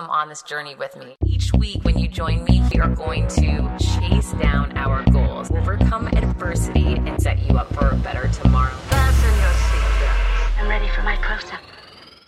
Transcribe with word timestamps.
Come 0.00 0.08
on 0.08 0.30
this 0.30 0.40
journey 0.40 0.74
with 0.74 0.96
me. 0.96 1.14
Each 1.26 1.52
week, 1.52 1.84
when 1.84 1.98
you 1.98 2.08
join 2.08 2.42
me, 2.44 2.62
we 2.72 2.80
are 2.80 2.88
going 2.88 3.28
to 3.28 3.76
chase 3.78 4.32
down 4.40 4.74
our 4.74 5.04
goals, 5.10 5.50
overcome 5.50 6.06
adversity, 6.06 6.94
and 6.94 7.20
set 7.20 7.38
you 7.46 7.58
up 7.58 7.70
for 7.74 7.90
a 7.90 7.96
better 7.96 8.26
tomorrow. 8.28 8.72
Fasten 8.88 9.28
your 9.28 9.50
seatbelts. 9.50 10.58
I'm 10.58 10.68
ready 10.70 10.88
for 10.88 11.02
my 11.02 11.16
close 11.16 11.52
up. 11.52 11.60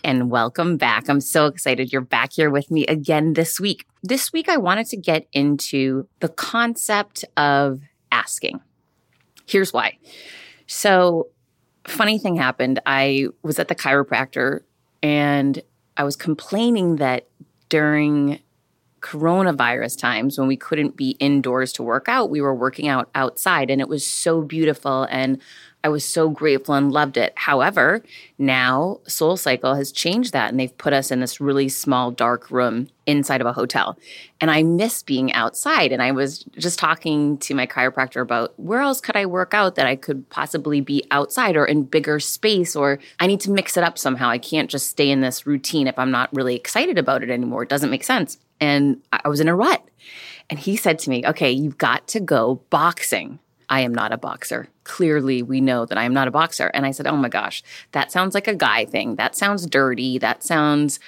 And 0.03 0.29
welcome 0.29 0.77
back. 0.77 1.09
I'm 1.09 1.19
so 1.19 1.47
excited 1.47 1.91
you're 1.91 2.01
back 2.01 2.33
here 2.33 2.51
with 2.51 2.69
me 2.69 2.85
again 2.85 3.33
this 3.33 3.59
week. 3.59 3.87
This 4.03 4.31
week, 4.31 4.49
I 4.49 4.57
wanted 4.57 4.85
to 4.89 4.97
get 4.97 5.27
into 5.33 6.07
the 6.19 6.29
concept 6.29 7.25
of 7.37 7.81
asking. 8.11 8.61
Here's 9.47 9.73
why. 9.73 9.97
So, 10.67 11.29
funny 11.85 12.19
thing 12.19 12.35
happened. 12.35 12.81
I 12.85 13.29
was 13.41 13.57
at 13.57 13.67
the 13.67 13.75
chiropractor 13.75 14.59
and 15.01 15.59
I 15.95 16.03
was 16.03 16.15
complaining 16.15 16.95
that 16.97 17.27
during 17.73 18.39
coronavirus 19.01 19.97
times 19.97 20.37
when 20.37 20.47
we 20.47 20.55
couldn't 20.55 20.95
be 20.95 21.17
indoors 21.19 21.73
to 21.73 21.81
work 21.81 22.07
out, 22.07 22.29
we 22.29 22.39
were 22.39 22.53
working 22.53 22.87
out 22.87 23.09
outside 23.15 23.71
and 23.71 23.81
it 23.81 23.89
was 23.89 24.05
so 24.05 24.43
beautiful. 24.43 25.07
And 25.09 25.41
I 25.83 25.89
was 25.89 26.05
so 26.05 26.29
grateful 26.29 26.75
and 26.75 26.93
loved 26.93 27.17
it. 27.17 27.33
However, 27.35 28.03
now 28.37 29.01
Soul 29.05 29.35
Cycle 29.35 29.75
has 29.75 29.91
changed 29.91 30.31
that 30.31 30.49
and 30.49 30.59
they've 30.59 30.77
put 30.77 30.93
us 30.93 31.11
in 31.11 31.19
this 31.19 31.41
really 31.41 31.67
small 31.67 32.09
dark 32.09 32.49
room 32.49 32.87
inside 33.05 33.41
of 33.41 33.47
a 33.47 33.53
hotel. 33.53 33.97
And 34.39 34.49
I 34.49 34.63
miss 34.63 35.03
being 35.03 35.33
outside 35.33 35.91
and 35.91 36.01
I 36.01 36.11
was 36.11 36.43
just 36.57 36.79
talking 36.79 37.37
to 37.39 37.53
my 37.53 37.67
chiropractor 37.67 38.21
about 38.21 38.57
where 38.57 38.79
else 38.79 39.01
could 39.01 39.17
I 39.17 39.25
work 39.25 39.53
out 39.53 39.75
that 39.75 39.85
I 39.85 39.97
could 39.97 40.29
possibly 40.29 40.79
be 40.79 41.03
outside 41.11 41.57
or 41.57 41.65
in 41.65 41.83
bigger 41.83 42.19
space 42.21 42.77
or 42.77 42.99
I 43.19 43.27
need 43.27 43.41
to 43.41 43.51
mix 43.51 43.75
it 43.75 43.83
up 43.83 43.97
somehow. 43.97 44.29
I 44.29 44.37
can't 44.37 44.69
just 44.69 44.89
stay 44.89 45.09
in 45.09 45.19
this 45.19 45.45
routine 45.45 45.87
if 45.87 45.99
I'm 45.99 46.11
not 46.11 46.33
really 46.33 46.55
excited 46.55 46.97
about 46.97 47.23
it 47.23 47.29
anymore. 47.29 47.63
It 47.63 47.69
doesn't 47.69 47.91
make 47.91 48.05
sense 48.05 48.37
and 48.61 49.01
I 49.11 49.27
was 49.27 49.41
in 49.41 49.49
a 49.49 49.55
rut. 49.55 49.83
And 50.49 50.59
he 50.59 50.77
said 50.77 50.99
to 50.99 51.09
me, 51.09 51.25
Okay, 51.25 51.51
you've 51.51 51.77
got 51.77 52.07
to 52.09 52.19
go 52.19 52.61
boxing. 52.69 53.39
I 53.69 53.81
am 53.81 53.93
not 53.93 54.11
a 54.11 54.17
boxer. 54.17 54.67
Clearly, 54.83 55.41
we 55.41 55.61
know 55.61 55.85
that 55.85 55.97
I 55.97 56.03
am 56.03 56.13
not 56.13 56.27
a 56.27 56.31
boxer. 56.31 56.67
And 56.73 56.85
I 56.85 56.91
said, 56.91 57.07
Oh 57.07 57.17
my 57.17 57.29
gosh, 57.29 57.63
that 57.91 58.11
sounds 58.11 58.33
like 58.33 58.47
a 58.47 58.55
guy 58.55 58.85
thing. 58.85 59.15
That 59.15 59.35
sounds 59.35 59.65
dirty. 59.65 60.17
That 60.17 60.43
sounds 60.43 60.99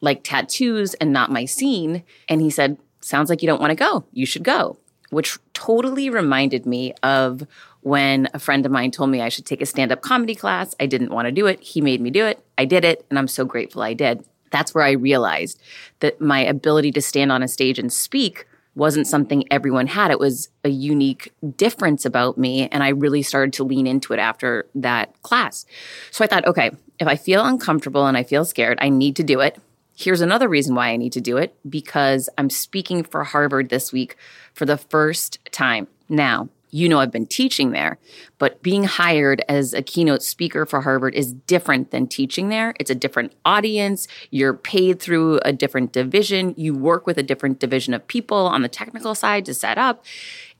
like 0.00 0.24
tattoos 0.24 0.94
and 0.94 1.12
not 1.12 1.30
my 1.30 1.44
scene. 1.44 2.04
And 2.28 2.40
he 2.40 2.50
said, 2.50 2.78
Sounds 3.00 3.28
like 3.28 3.42
you 3.42 3.48
don't 3.48 3.60
want 3.60 3.70
to 3.70 3.76
go. 3.76 4.04
You 4.12 4.26
should 4.26 4.44
go, 4.44 4.78
which 5.10 5.38
totally 5.52 6.08
reminded 6.10 6.66
me 6.66 6.94
of 7.02 7.46
when 7.82 8.28
a 8.32 8.38
friend 8.38 8.64
of 8.64 8.72
mine 8.72 8.90
told 8.90 9.10
me 9.10 9.20
I 9.20 9.28
should 9.28 9.44
take 9.44 9.60
a 9.60 9.66
stand 9.66 9.92
up 9.92 10.00
comedy 10.00 10.34
class. 10.34 10.74
I 10.80 10.86
didn't 10.86 11.10
want 11.10 11.26
to 11.26 11.32
do 11.32 11.46
it. 11.46 11.60
He 11.60 11.80
made 11.80 12.00
me 12.00 12.10
do 12.10 12.24
it. 12.24 12.42
I 12.56 12.64
did 12.64 12.84
it. 12.84 13.04
And 13.10 13.18
I'm 13.18 13.28
so 13.28 13.44
grateful 13.44 13.82
I 13.82 13.92
did 13.92 14.24
that's 14.54 14.72
where 14.72 14.84
I 14.84 14.92
realized 14.92 15.60
that 15.98 16.20
my 16.20 16.38
ability 16.38 16.92
to 16.92 17.02
stand 17.02 17.32
on 17.32 17.42
a 17.42 17.48
stage 17.48 17.76
and 17.76 17.92
speak 17.92 18.46
wasn't 18.74 19.06
something 19.06 19.44
everyone 19.50 19.86
had. 19.86 20.10
It 20.10 20.18
was 20.18 20.48
a 20.64 20.68
unique 20.68 21.32
difference 21.56 22.04
about 22.04 22.38
me. 22.38 22.68
And 22.68 22.82
I 22.82 22.88
really 22.88 23.22
started 23.22 23.52
to 23.54 23.64
lean 23.64 23.86
into 23.86 24.12
it 24.12 24.18
after 24.18 24.66
that 24.74 25.22
class. 25.22 25.64
So 26.10 26.24
I 26.24 26.26
thought, 26.26 26.46
okay, 26.46 26.70
if 26.98 27.06
I 27.06 27.16
feel 27.16 27.44
uncomfortable 27.44 28.06
and 28.06 28.16
I 28.16 28.22
feel 28.22 28.44
scared, 28.44 28.78
I 28.80 28.88
need 28.88 29.16
to 29.16 29.24
do 29.24 29.40
it. 29.40 29.58
Here's 29.96 30.20
another 30.20 30.48
reason 30.48 30.74
why 30.74 30.88
I 30.88 30.96
need 30.96 31.12
to 31.12 31.20
do 31.20 31.36
it 31.36 31.54
because 31.68 32.28
I'm 32.36 32.50
speaking 32.50 33.04
for 33.04 33.22
Harvard 33.22 33.68
this 33.68 33.92
week 33.92 34.16
for 34.52 34.66
the 34.66 34.76
first 34.76 35.38
time. 35.52 35.86
Now, 36.08 36.48
you 36.74 36.88
know 36.88 36.98
I've 36.98 37.12
been 37.12 37.26
teaching 37.26 37.70
there, 37.70 37.98
but 38.38 38.60
being 38.60 38.82
hired 38.82 39.44
as 39.48 39.72
a 39.74 39.80
keynote 39.80 40.24
speaker 40.24 40.66
for 40.66 40.80
Harvard 40.80 41.14
is 41.14 41.32
different 41.32 41.92
than 41.92 42.08
teaching 42.08 42.48
there. 42.48 42.74
It's 42.80 42.90
a 42.90 42.96
different 42.96 43.32
audience. 43.44 44.08
You're 44.32 44.54
paid 44.54 44.98
through 44.98 45.38
a 45.44 45.52
different 45.52 45.92
division. 45.92 46.52
You 46.56 46.74
work 46.74 47.06
with 47.06 47.16
a 47.16 47.22
different 47.22 47.60
division 47.60 47.94
of 47.94 48.04
people 48.08 48.38
on 48.38 48.62
the 48.62 48.68
technical 48.68 49.14
side 49.14 49.44
to 49.44 49.54
set 49.54 49.78
up. 49.78 50.04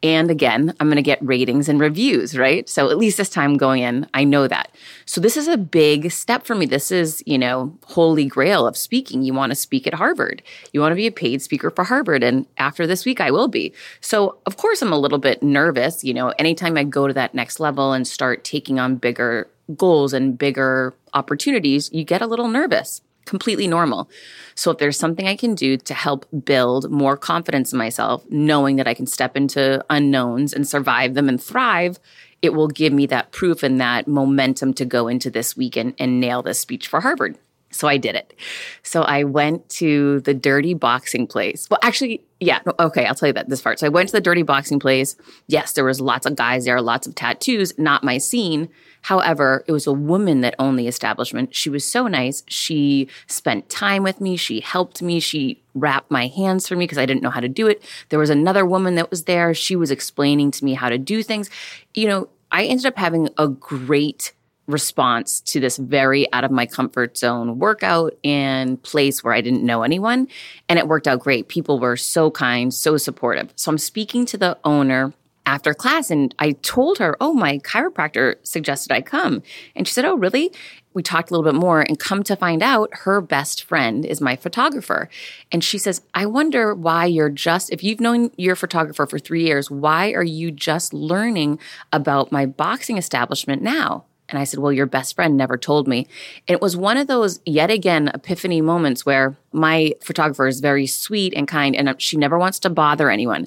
And 0.05 0.30
again, 0.30 0.74
I'm 0.78 0.88
going 0.88 0.97
to 0.97 1.02
get 1.02 1.19
ratings 1.22 1.66
and 1.66 1.80
reviews, 1.80 2.36
right? 2.36 2.69
So 2.69 2.91
at 2.91 2.98
least 2.98 3.16
this 3.16 3.30
time 3.30 3.56
going 3.56 3.83
in, 3.83 4.06
I 4.12 4.23
know 4.23 4.46
that. 4.46 4.70
So 5.06 5.18
this 5.18 5.34
is 5.34 5.48
a 5.48 5.56
big 5.56 6.12
step 6.12 6.45
for 6.45 6.55
me. 6.55 6.67
This 6.67 6.92
is, 6.92 7.23
you 7.24 7.39
know, 7.39 7.74
holy 7.86 8.27
grail 8.27 8.67
of 8.67 8.77
speaking. 8.77 9.23
You 9.23 9.33
want 9.33 9.51
to 9.52 9.56
speak 9.56 9.86
at 9.86 9.95
Harvard. 9.95 10.42
You 10.74 10.83
want 10.83 10.92
to 10.92 10.96
be 10.96 11.06
a 11.06 11.11
paid 11.11 11.40
speaker 11.40 11.70
for 11.70 11.84
Harvard. 11.84 12.23
And 12.23 12.45
after 12.58 12.86
this 12.86 13.06
week, 13.06 13.18
I 13.18 13.30
will 13.30 13.48
be. 13.48 13.73
So 14.02 14.36
of 14.45 14.58
course, 14.58 14.83
I'm 14.83 14.92
a 14.92 14.98
little 14.98 15.17
bit 15.17 15.42
nervous. 15.42 16.05
You 16.05 16.12
know, 16.12 16.34
anytime 16.39 16.77
I 16.77 16.84
go 16.84 17.06
to 17.06 17.14
that 17.14 17.34
next 17.34 17.58
level 17.58 17.95
and 17.95 18.06
start 18.06 18.45
taking 18.45 18.79
on 18.79 18.96
bigger 18.96 19.48
goals 19.74 20.12
and 20.12 20.36
bigger 20.36 20.92
opportunities, 21.14 21.90
you 21.95 22.05
get 22.05 22.20
a 22.20 22.27
little 22.27 22.48
nervous 22.48 23.00
completely 23.24 23.67
normal. 23.67 24.08
So 24.55 24.70
if 24.70 24.79
there's 24.79 24.98
something 24.98 25.27
I 25.27 25.36
can 25.36 25.55
do 25.55 25.77
to 25.77 25.95
help 25.95 26.27
build 26.45 26.90
more 26.90 27.17
confidence 27.17 27.73
in 27.73 27.79
myself, 27.79 28.24
knowing 28.30 28.77
that 28.77 28.89
I 28.89 28.95
can 28.95 29.07
step 29.07 29.36
into 29.36 29.85
unknowns 29.90 30.52
and 30.52 30.67
survive 30.67 31.14
them 31.14 31.29
and 31.29 31.42
thrive, 31.42 31.98
it 32.42 32.55
will 32.55 32.68
give 32.68 32.92
me 32.92 33.07
that 33.07 33.33
proof 33.33 33.62
and 33.62 33.80
that 33.80 34.07
momentum 34.07 34.74
to 34.74 34.85
go 34.85 35.08
into 35.08 35.30
this 35.30 35.57
week 35.57 35.77
and, 35.77 35.95
and 35.98 36.20
nail 36.20 36.42
this 36.42 36.61
speech 36.61 36.89
for 36.89 37.01
Harvard. 37.01 37.39
So 37.74 37.89
I 37.89 37.96
did 37.96 38.14
it. 38.14 38.35
So 38.83 39.02
I 39.02 39.24
went 39.24 39.68
to 39.70 40.20
the 40.20 40.33
dirty 40.33 40.74
boxing 40.74 41.27
place. 41.27 41.67
Well, 41.68 41.80
actually, 41.83 42.24
yeah, 42.39 42.61
okay, 42.79 43.05
I'll 43.05 43.14
tell 43.14 43.29
you 43.29 43.33
that 43.33 43.48
this 43.48 43.62
part. 43.62 43.80
So 43.80 43.86
I 43.86 43.91
went 43.91 44.11
to 44.11 44.12
the 44.12 44.20
dirty 44.20 44.42
boxing 44.42 44.79
place. 44.79 45.17
Yes, 45.48 45.73
there 45.73 45.85
was 45.85 46.01
lots 46.01 46.24
of 46.24 46.36
guys 46.36 46.67
there, 46.67 46.80
lots 46.80 47.06
of 47.06 47.14
tattoos, 47.14 47.77
not 47.79 48.05
my 48.05 48.18
scene. 48.18 48.68
However, 49.05 49.65
it 49.67 49.73
was 49.73 49.87
a 49.87 49.92
woman 49.92 50.41
that 50.41 50.55
owned 50.59 50.79
the 50.79 50.89
establishment. 50.89 51.55
She 51.55 51.69
was 51.69 51.85
so 51.85 52.07
nice. 52.07 52.42
She 52.48 53.09
spent 53.27 53.69
time 53.69 54.03
with 54.03 54.19
me. 54.19 54.39
She 54.39 54.61
helped 54.61 55.03
me. 55.03 55.20
She 55.20 55.61
wrapped 55.75 56.11
my 56.11 56.29
hands 56.29 56.67
for 56.67 56.75
me 56.75 56.85
because 56.85 56.97
I 56.97 57.05
didn't 57.05 57.23
know 57.23 57.29
how 57.29 57.41
to 57.41 57.48
do 57.48 57.67
it. 57.67 57.85
There 58.09 58.19
was 58.19 58.31
another 58.31 58.65
woman 58.65 58.95
that 58.95 59.11
was 59.11 59.25
there. 59.25 59.53
She 59.53 59.77
was 59.77 59.91
explaining 59.91 60.53
to 60.53 60.65
me 60.65 60.73
how 60.73 60.89
to 60.89 60.97
do 60.97 61.23
things. 61.23 61.51
You 61.92 62.09
know, 62.09 62.29
I 62.51 62.65
ended 62.65 62.87
up 62.87 62.97
having 62.97 63.29
a 63.37 63.47
great 63.47 64.33
response 64.67 65.42
to 65.42 65.61
this 65.61 65.77
very 65.77 66.33
out 66.33 66.45
of 66.45 66.51
my 66.51 66.65
comfort 66.65 67.19
zone 67.19 67.59
workout 67.59 68.15
and 68.25 68.83
place 68.83 69.23
where 69.23 69.35
I 69.35 69.42
didn't 69.42 69.65
know 69.65 69.83
anyone. 69.83 70.29
And 70.67 70.79
it 70.79 70.89
worked 70.89 71.07
out 71.07 71.21
great. 71.21 71.48
People 71.48 71.79
were 71.79 71.98
so 71.98 72.31
kind, 72.31 72.73
so 72.73 72.97
supportive. 72.97 73.53
So 73.57 73.71
I'm 73.71 73.77
speaking 73.77 74.25
to 74.25 74.39
the 74.39 74.57
owner 74.65 75.13
after 75.46 75.74
class 75.74 76.10
and 76.10 76.34
I 76.38 76.52
told 76.52 76.98
her, 76.98 77.16
Oh, 77.20 77.32
my 77.32 77.58
chiropractor 77.58 78.36
suggested 78.42 78.92
I 78.92 79.00
come. 79.02 79.42
And 79.77 79.86
she 79.86 79.94
said, 79.94 80.05
Oh, 80.05 80.16
really? 80.16 80.52
We 80.94 81.02
talked 81.02 81.30
a 81.30 81.34
little 81.34 81.50
bit 81.50 81.58
more 81.58 81.80
and 81.80 81.98
come 81.98 82.22
to 82.22 82.36
find 82.36 82.62
out 82.62 82.90
her 82.92 83.20
best 83.20 83.64
friend 83.64 84.05
is 84.05 84.20
my 84.20 84.36
photographer. 84.36 85.08
And 85.50 85.64
she 85.64 85.77
says, 85.77 86.02
I 86.14 86.24
wonder 86.27 86.72
why 86.72 87.06
you're 87.06 87.30
just, 87.30 87.70
if 87.72 87.82
you've 87.82 88.00
known 88.00 88.30
your 88.36 88.55
photographer 88.55 89.05
for 89.05 89.18
three 89.18 89.44
years, 89.44 89.70
why 89.70 90.12
are 90.12 90.22
you 90.22 90.52
just 90.52 90.94
learning 90.94 91.58
about 91.92 92.30
my 92.30 92.46
boxing 92.46 92.96
establishment 92.96 93.61
now? 93.61 94.05
And 94.28 94.38
I 94.38 94.44
said, 94.44 94.61
Well, 94.61 94.72
your 94.72 94.86
best 94.86 95.14
friend 95.14 95.36
never 95.36 95.56
told 95.58 95.86
me. 95.86 96.06
And 96.48 96.55
it 96.55 96.62
was 96.62 96.76
one 96.76 96.96
of 96.96 97.06
those, 97.06 97.40
yet 97.44 97.70
again, 97.70 98.08
epiphany 98.08 98.61
moments 98.61 99.05
where 99.05 99.36
my 99.52 99.92
photographer 100.02 100.46
is 100.46 100.61
very 100.61 100.86
sweet 100.86 101.34
and 101.34 101.46
kind, 101.46 101.76
and 101.76 102.00
she 102.00 102.16
never 102.16 102.38
wants 102.38 102.58
to 102.61 102.70
bother 102.70 103.11
anyone. 103.11 103.46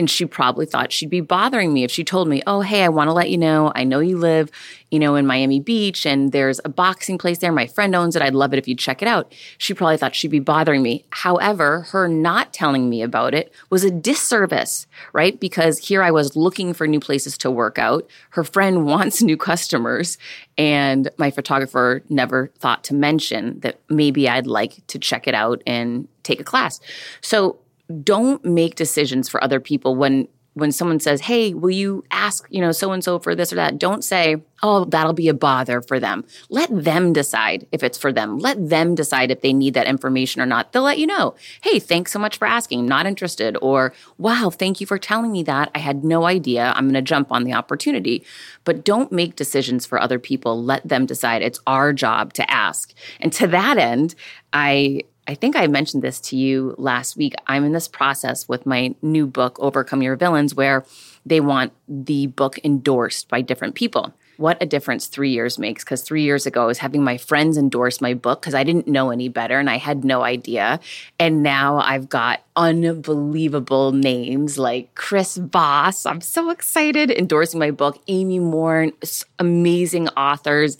And 0.00 0.08
she 0.08 0.24
probably 0.24 0.64
thought 0.64 0.92
she'd 0.92 1.10
be 1.10 1.20
bothering 1.20 1.74
me 1.74 1.84
if 1.84 1.90
she 1.90 2.04
told 2.04 2.26
me, 2.26 2.42
Oh, 2.46 2.62
hey, 2.62 2.84
I 2.84 2.88
want 2.88 3.08
to 3.08 3.12
let 3.12 3.28
you 3.28 3.36
know, 3.36 3.70
I 3.74 3.84
know 3.84 4.00
you 4.00 4.16
live, 4.16 4.50
you 4.90 4.98
know, 4.98 5.14
in 5.14 5.26
Miami 5.26 5.60
Beach 5.60 6.06
and 6.06 6.32
there's 6.32 6.58
a 6.64 6.70
boxing 6.70 7.18
place 7.18 7.36
there. 7.36 7.52
My 7.52 7.66
friend 7.66 7.94
owns 7.94 8.16
it. 8.16 8.22
I'd 8.22 8.34
love 8.34 8.54
it 8.54 8.58
if 8.58 8.66
you'd 8.66 8.78
check 8.78 9.02
it 9.02 9.08
out. 9.08 9.30
She 9.58 9.74
probably 9.74 9.98
thought 9.98 10.14
she'd 10.14 10.30
be 10.30 10.38
bothering 10.38 10.82
me. 10.82 11.04
However, 11.10 11.82
her 11.90 12.08
not 12.08 12.54
telling 12.54 12.88
me 12.88 13.02
about 13.02 13.34
it 13.34 13.52
was 13.68 13.84
a 13.84 13.90
disservice, 13.90 14.86
right? 15.12 15.38
Because 15.38 15.76
here 15.76 16.02
I 16.02 16.12
was 16.12 16.34
looking 16.34 16.72
for 16.72 16.86
new 16.86 16.98
places 16.98 17.36
to 17.36 17.50
work 17.50 17.78
out. 17.78 18.08
Her 18.30 18.42
friend 18.42 18.86
wants 18.86 19.20
new 19.20 19.36
customers. 19.36 20.16
And 20.56 21.10
my 21.18 21.30
photographer 21.30 22.02
never 22.08 22.50
thought 22.58 22.84
to 22.84 22.94
mention 22.94 23.60
that 23.60 23.80
maybe 23.90 24.30
I'd 24.30 24.46
like 24.46 24.86
to 24.86 24.98
check 24.98 25.28
it 25.28 25.34
out 25.34 25.62
and 25.66 26.08
take 26.22 26.40
a 26.40 26.44
class. 26.44 26.80
So 27.20 27.59
don't 27.90 28.44
make 28.44 28.74
decisions 28.74 29.28
for 29.28 29.42
other 29.42 29.60
people 29.60 29.96
when 29.96 30.28
when 30.54 30.72
someone 30.72 30.98
says, 30.98 31.20
"Hey, 31.20 31.54
will 31.54 31.70
you 31.70 32.02
ask, 32.10 32.44
you 32.50 32.60
know, 32.60 32.72
so 32.72 32.90
and 32.90 33.04
so 33.04 33.20
for 33.20 33.36
this 33.36 33.52
or 33.52 33.56
that?" 33.56 33.78
Don't 33.78 34.02
say, 34.02 34.42
"Oh, 34.64 34.84
that'll 34.84 35.12
be 35.12 35.28
a 35.28 35.32
bother 35.34 35.80
for 35.80 36.00
them." 36.00 36.24
Let 36.48 36.68
them 36.84 37.12
decide 37.12 37.68
if 37.70 37.84
it's 37.84 37.96
for 37.96 38.12
them. 38.12 38.36
Let 38.36 38.68
them 38.68 38.96
decide 38.96 39.30
if 39.30 39.42
they 39.42 39.52
need 39.52 39.74
that 39.74 39.86
information 39.86 40.42
or 40.42 40.46
not. 40.46 40.72
They'll 40.72 40.82
let 40.82 40.98
you 40.98 41.06
know. 41.06 41.36
"Hey, 41.62 41.78
thanks 41.78 42.12
so 42.12 42.18
much 42.18 42.36
for 42.36 42.48
asking. 42.48 42.84
Not 42.84 43.06
interested." 43.06 43.56
Or, 43.62 43.94
"Wow, 44.18 44.50
thank 44.50 44.80
you 44.80 44.88
for 44.88 44.98
telling 44.98 45.30
me 45.30 45.44
that. 45.44 45.70
I 45.72 45.78
had 45.78 46.02
no 46.02 46.24
idea. 46.24 46.72
I'm 46.74 46.86
going 46.86 46.94
to 46.94 47.02
jump 47.02 47.30
on 47.30 47.44
the 47.44 47.54
opportunity." 47.54 48.24
But 48.64 48.84
don't 48.84 49.12
make 49.12 49.36
decisions 49.36 49.86
for 49.86 50.00
other 50.00 50.18
people. 50.18 50.62
Let 50.62 50.86
them 50.86 51.06
decide. 51.06 51.42
It's 51.42 51.60
our 51.66 51.92
job 51.92 52.32
to 52.34 52.50
ask. 52.50 52.92
And 53.20 53.32
to 53.34 53.46
that 53.46 53.78
end, 53.78 54.16
I 54.52 55.02
I 55.30 55.34
think 55.36 55.54
I 55.54 55.68
mentioned 55.68 56.02
this 56.02 56.18
to 56.22 56.36
you 56.36 56.74
last 56.76 57.16
week. 57.16 57.36
I'm 57.46 57.62
in 57.64 57.70
this 57.70 57.86
process 57.86 58.48
with 58.48 58.66
my 58.66 58.96
new 59.00 59.28
book, 59.28 59.56
Overcome 59.60 60.02
Your 60.02 60.16
Villains, 60.16 60.56
where 60.56 60.84
they 61.24 61.38
want 61.38 61.72
the 61.86 62.26
book 62.26 62.58
endorsed 62.64 63.28
by 63.28 63.40
different 63.40 63.76
people. 63.76 64.12
what 64.40 64.56
a 64.62 64.66
difference 64.66 65.06
three 65.06 65.30
years 65.30 65.58
makes. 65.58 65.84
Because 65.84 66.02
three 66.02 66.22
years 66.22 66.46
ago, 66.46 66.62
I 66.62 66.66
was 66.66 66.78
having 66.78 67.04
my 67.04 67.18
friends 67.18 67.58
endorse 67.58 68.00
my 68.00 68.14
book 68.14 68.40
because 68.40 68.54
I 68.54 68.64
didn't 68.64 68.88
know 68.88 69.10
any 69.10 69.28
better 69.28 69.58
and 69.58 69.68
I 69.68 69.76
had 69.76 70.02
no 70.02 70.22
idea. 70.22 70.80
And 71.18 71.42
now 71.42 71.76
I've 71.76 72.08
got 72.08 72.42
unbelievable 72.56 73.92
names 73.92 74.58
like 74.58 74.94
Chris 74.94 75.36
Voss. 75.36 76.06
I'm 76.06 76.22
so 76.22 76.48
excited 76.48 77.10
endorsing 77.10 77.60
my 77.60 77.70
book, 77.70 78.00
Amy 78.08 78.38
Morin, 78.38 78.94
amazing 79.38 80.08
authors. 80.08 80.78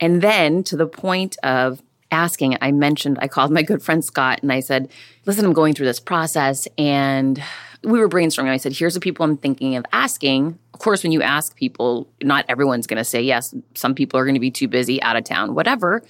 And 0.00 0.20
then 0.20 0.64
to 0.64 0.76
the 0.76 0.86
point 0.86 1.36
of 1.44 1.80
asking, 2.10 2.56
I 2.60 2.72
mentioned, 2.72 3.18
I 3.20 3.28
called 3.28 3.50
my 3.50 3.62
good 3.62 3.82
friend 3.82 4.04
Scott 4.04 4.40
and 4.42 4.52
I 4.52 4.60
said, 4.60 4.90
listen, 5.24 5.44
I'm 5.44 5.52
going 5.52 5.74
through 5.74 5.86
this 5.86 6.00
process 6.00 6.68
and 6.78 7.42
we 7.82 7.98
were 7.98 8.08
brainstorming. 8.08 8.48
I 8.48 8.56
said, 8.56 8.72
here's 8.72 8.94
the 8.94 9.00
people 9.00 9.24
I'm 9.24 9.36
thinking 9.36 9.76
of 9.76 9.84
asking. 9.92 10.58
Of 10.74 10.80
course, 10.80 11.02
when 11.02 11.12
you 11.12 11.22
ask 11.22 11.56
people, 11.56 12.08
not 12.22 12.44
everyone's 12.48 12.86
going 12.86 12.98
to 12.98 13.04
say 13.04 13.22
yes. 13.22 13.54
Some 13.74 13.94
people 13.94 14.18
are 14.18 14.24
going 14.24 14.34
to 14.34 14.40
be 14.40 14.50
too 14.50 14.68
busy, 14.68 15.00
out 15.02 15.16
of 15.16 15.24
town, 15.24 15.54
whatever. 15.54 16.02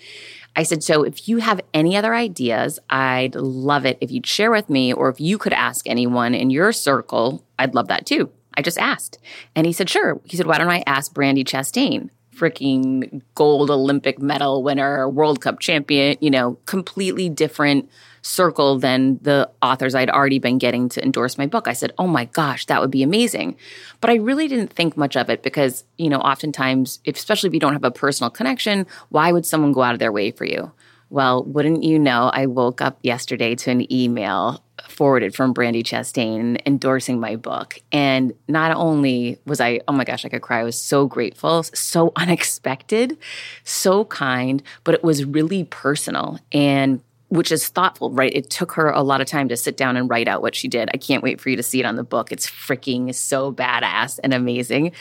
I 0.54 0.62
said, 0.62 0.82
so 0.82 1.02
if 1.02 1.28
you 1.28 1.38
have 1.38 1.60
any 1.75 1.96
other 1.96 2.14
ideas, 2.14 2.78
I'd 2.88 3.34
love 3.34 3.84
it 3.84 3.99
if 4.00 4.10
you'd 4.10 4.26
share 4.26 4.50
with 4.50 4.70
me, 4.70 4.92
or 4.92 5.10
if 5.10 5.20
you 5.20 5.37
could 5.37 5.52
ask 5.52 5.87
anyone 5.87 6.34
in 6.34 6.49
your 6.49 6.72
circle, 6.72 7.44
I'd 7.58 7.75
love 7.75 7.88
that 7.88 8.06
too. 8.06 8.31
I 8.54 8.62
just 8.62 8.78
asked. 8.78 9.19
And 9.54 9.66
he 9.66 9.72
said, 9.75 9.90
sure. 9.90 10.19
He 10.25 10.37
said, 10.37 10.46
why 10.46 10.56
don't 10.56 10.70
I 10.70 10.82
ask 10.87 11.12
Brandi 11.12 11.44
Chastain? 11.44 12.08
Freaking 12.37 13.23
gold 13.35 13.71
Olympic 13.71 14.19
medal 14.21 14.62
winner, 14.62 15.09
World 15.09 15.41
Cup 15.41 15.61
champion, 15.61 16.17
you 16.21 16.31
know, 16.31 16.59
completely 16.67 17.29
different 17.29 17.88
circle 18.23 18.79
than 18.79 19.19
the 19.23 19.49
authors 19.62 19.94
I'd 19.94 20.11
already 20.11 20.38
been 20.38 20.59
getting 20.59 20.88
to 20.91 21.03
endorse 21.03 21.38
my 21.38 21.47
book. 21.47 21.69
I 21.69 21.73
said, 21.73 21.93
oh 21.97 22.09
my 22.09 22.25
gosh, 22.27 22.67
that 22.67 22.81
would 22.81 22.91
be 22.91 23.03
amazing. 23.03 23.56
But 24.00 24.11
I 24.11 24.17
really 24.17 24.49
didn't 24.49 24.73
think 24.73 24.97
much 24.97 25.17
of 25.17 25.31
it 25.31 25.43
because, 25.43 25.85
you 25.97 26.11
know, 26.11 26.19
oftentimes, 26.19 26.99
especially 27.06 27.49
if 27.49 27.55
you 27.55 27.61
don't 27.61 27.73
have 27.73 27.85
a 27.85 27.91
personal 27.91 28.31
connection, 28.31 28.87
why 29.11 29.31
would 29.31 29.47
someone 29.47 29.73
go 29.73 29.83
out 29.83 29.94
of 29.94 30.00
their 30.00 30.12
way 30.12 30.33
for 30.33 30.44
you? 30.44 30.73
Well, 31.11 31.44
wouldn't 31.44 31.85
you 31.85 31.99
know, 31.99 32.31
I 32.32 32.47
woke 32.47 32.81
up 32.81 32.99
yesterday 33.03 33.55
to 33.56 33.70
an 33.70 33.93
email 33.93 34.62
forwarded 34.88 35.35
from 35.35 35.55
Brandi 35.55 35.82
Chastain 35.82 36.61
endorsing 36.67 37.20
my 37.20 37.37
book. 37.37 37.79
And 37.93 38.32
not 38.49 38.76
only 38.76 39.38
was 39.47 39.61
I, 39.61 39.81
oh 39.88 39.93
my 39.93 40.05
gosh, 40.05 40.25
I 40.25 40.29
could 40.29 40.43
cry. 40.43 40.61
I 40.61 40.64
was 40.64 40.81
so 40.81 41.06
grateful, 41.06 41.62
so 41.62 42.12
unexpected, 42.17 43.17
so 43.64 44.05
kind, 44.06 44.62
but 44.85 44.94
it 44.94 45.05
was 45.05 45.25
really 45.25 45.64
personal. 45.64 46.38
And 46.53 47.00
which 47.28 47.50
is 47.50 47.69
thoughtful, 47.69 48.12
right? 48.12 48.32
It 48.34 48.50
took 48.50 48.73
her 48.73 48.88
a 48.90 49.02
lot 49.02 49.20
of 49.20 49.26
time 49.26 49.49
to 49.49 49.56
sit 49.56 49.76
down 49.76 49.96
and 49.96 50.08
write 50.08 50.28
out 50.28 50.43
what 50.43 50.55
she 50.55 50.69
did. 50.69 50.88
I 50.94 50.96
can't 50.96 51.23
wait 51.23 51.40
for 51.40 51.50
you 51.50 51.56
to 51.56 51.62
see 51.62 51.81
it 51.81 51.87
on 51.87 51.96
the 51.96 52.05
book. 52.05 52.31
It's 52.31 52.46
freaking 52.49 53.12
so 53.14 53.52
badass 53.52 54.20
and 54.23 54.32
amazing. 54.32 54.93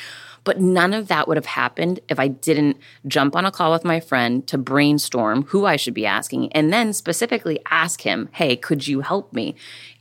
But 0.43 0.61
none 0.61 0.93
of 0.93 1.07
that 1.07 1.27
would 1.27 1.37
have 1.37 1.45
happened 1.45 1.99
if 2.07 2.19
I 2.19 2.27
didn't 2.27 2.77
jump 3.07 3.35
on 3.35 3.45
a 3.45 3.51
call 3.51 3.71
with 3.71 3.83
my 3.83 3.99
friend 3.99 4.45
to 4.47 4.57
brainstorm 4.59 5.43
who 5.43 5.65
I 5.65 5.75
should 5.75 5.95
be 5.95 6.05
asking 6.05 6.53
and 6.53 6.71
then 6.71 6.93
specifically 6.93 7.59
ask 7.71 8.01
him, 8.01 8.29
hey, 8.31 8.55
could 8.55 8.87
you 8.87 9.01
help 9.01 9.33
me? 9.33 9.55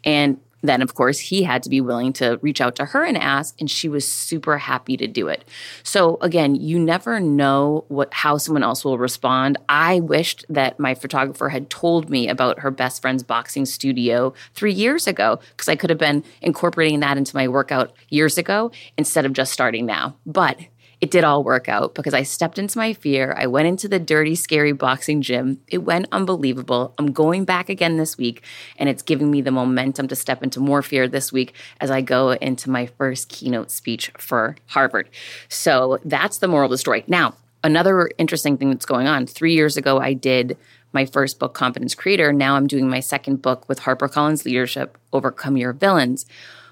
And 0.05 0.39
then 0.69 0.83
of 0.83 0.95
course 0.95 1.19
he 1.19 1.43
had 1.45 1.63
to 1.63 1.71
be 1.71 1.81
willing 1.81 2.13
to 2.15 2.39
reach 2.43 2.61
out 2.61 2.77
to 2.77 2.87
her 2.87 3.05
and 3.05 3.17
ask 3.17 3.55
and 3.61 3.71
she 3.71 3.89
was 3.89 4.07
super 4.07 4.59
happy 4.59 4.97
to 4.97 5.07
do 5.07 5.29
it. 5.29 5.45
So 5.83 6.19
again 6.21 6.55
you 6.55 6.79
never 6.79 7.21
know 7.21 7.85
what 7.89 8.13
how 8.13 8.39
someone 8.39 8.63
else 8.63 8.85
will 8.85 8.99
respond. 8.99 9.59
I 9.69 10.01
wished 10.01 10.45
that 10.49 10.81
my 10.81 10.95
photographer 10.95 11.49
had 11.49 11.71
told 11.71 12.11
me 12.11 12.29
about 12.29 12.61
her 12.61 12.71
best 12.71 13.03
friend's 13.03 13.23
boxing 13.23 13.67
studio 13.67 14.35
three 14.55 14.73
years 14.73 15.07
ago 15.07 15.39
because 15.51 15.69
i 15.69 15.77
could 15.77 15.91
have 15.91 15.99
been 15.99 16.25
incorporating 16.43 17.01
that 17.01 17.17
into 17.17 17.37
my 17.37 17.47
workout 17.47 17.93
years 18.09 18.39
ago 18.39 18.71
instead 18.97 19.27
of 19.27 19.33
just 19.33 19.53
starting 19.53 19.87
now. 19.87 20.17
But 20.27 20.59
it 21.05 21.11
did 21.11 21.23
all 21.23 21.45
work 21.45 21.69
out 21.69 21.95
because 21.95 22.15
I 22.15 22.23
stepped 22.23 22.59
into 22.59 22.79
my 22.79 22.95
fear. 22.95 23.35
I 23.37 23.47
went 23.47 23.69
into 23.69 23.89
the 23.89 23.99
dirty, 23.99 24.35
scary 24.35 24.73
boxing 24.73 25.21
gym. 25.21 25.61
It 25.69 25.85
went 25.85 26.07
unbelievable. 26.13 26.95
I'm 26.97 27.13
going 27.13 27.45
back 27.45 27.69
again 27.69 27.99
this 27.99 28.17
week, 28.17 28.43
and 28.79 28.89
it's 28.89 29.03
giving 29.03 29.31
me 29.31 29.43
the 29.43 29.51
momentum 29.51 30.09
to 30.09 30.17
step 30.17 30.43
into 30.43 30.61
more 30.61 30.81
fear 30.81 31.07
this 31.07 31.31
week 31.31 31.53
as 31.79 31.91
I 31.91 32.01
go 32.01 32.31
into 32.31 32.71
my 32.71 32.87
first 32.87 33.29
keynote 33.29 33.71
speech 33.71 34.13
for 34.17 34.57
Harvard. 34.69 35.11
So 35.51 35.99
that's 36.07 36.39
the 36.39 36.49
moral 36.49 36.69
of 36.69 36.71
the 36.71 36.79
story. 36.79 37.05
Now, 37.07 37.35
another 37.63 38.11
interesting 38.17 38.57
thing 38.57 38.71
that's 38.71 38.87
going 38.87 39.07
on 39.07 39.27
three 39.27 39.53
years 39.53 39.77
ago, 39.77 39.99
I 40.01 40.15
did 40.15 40.57
my 40.95 41.05
first 41.05 41.39
book, 41.39 41.53
Confidence 41.53 41.95
Creator. 41.95 42.33
Now 42.33 42.57
I'm 42.57 42.67
doing 42.67 42.89
my 42.89 43.01
second 43.01 43.43
book 43.43 43.69
with 43.69 43.81
HarperCollins 43.81 44.47
Leadership, 44.47 44.97
Overcome 45.13 45.59
Your 45.59 45.75
Villains. 45.75 46.25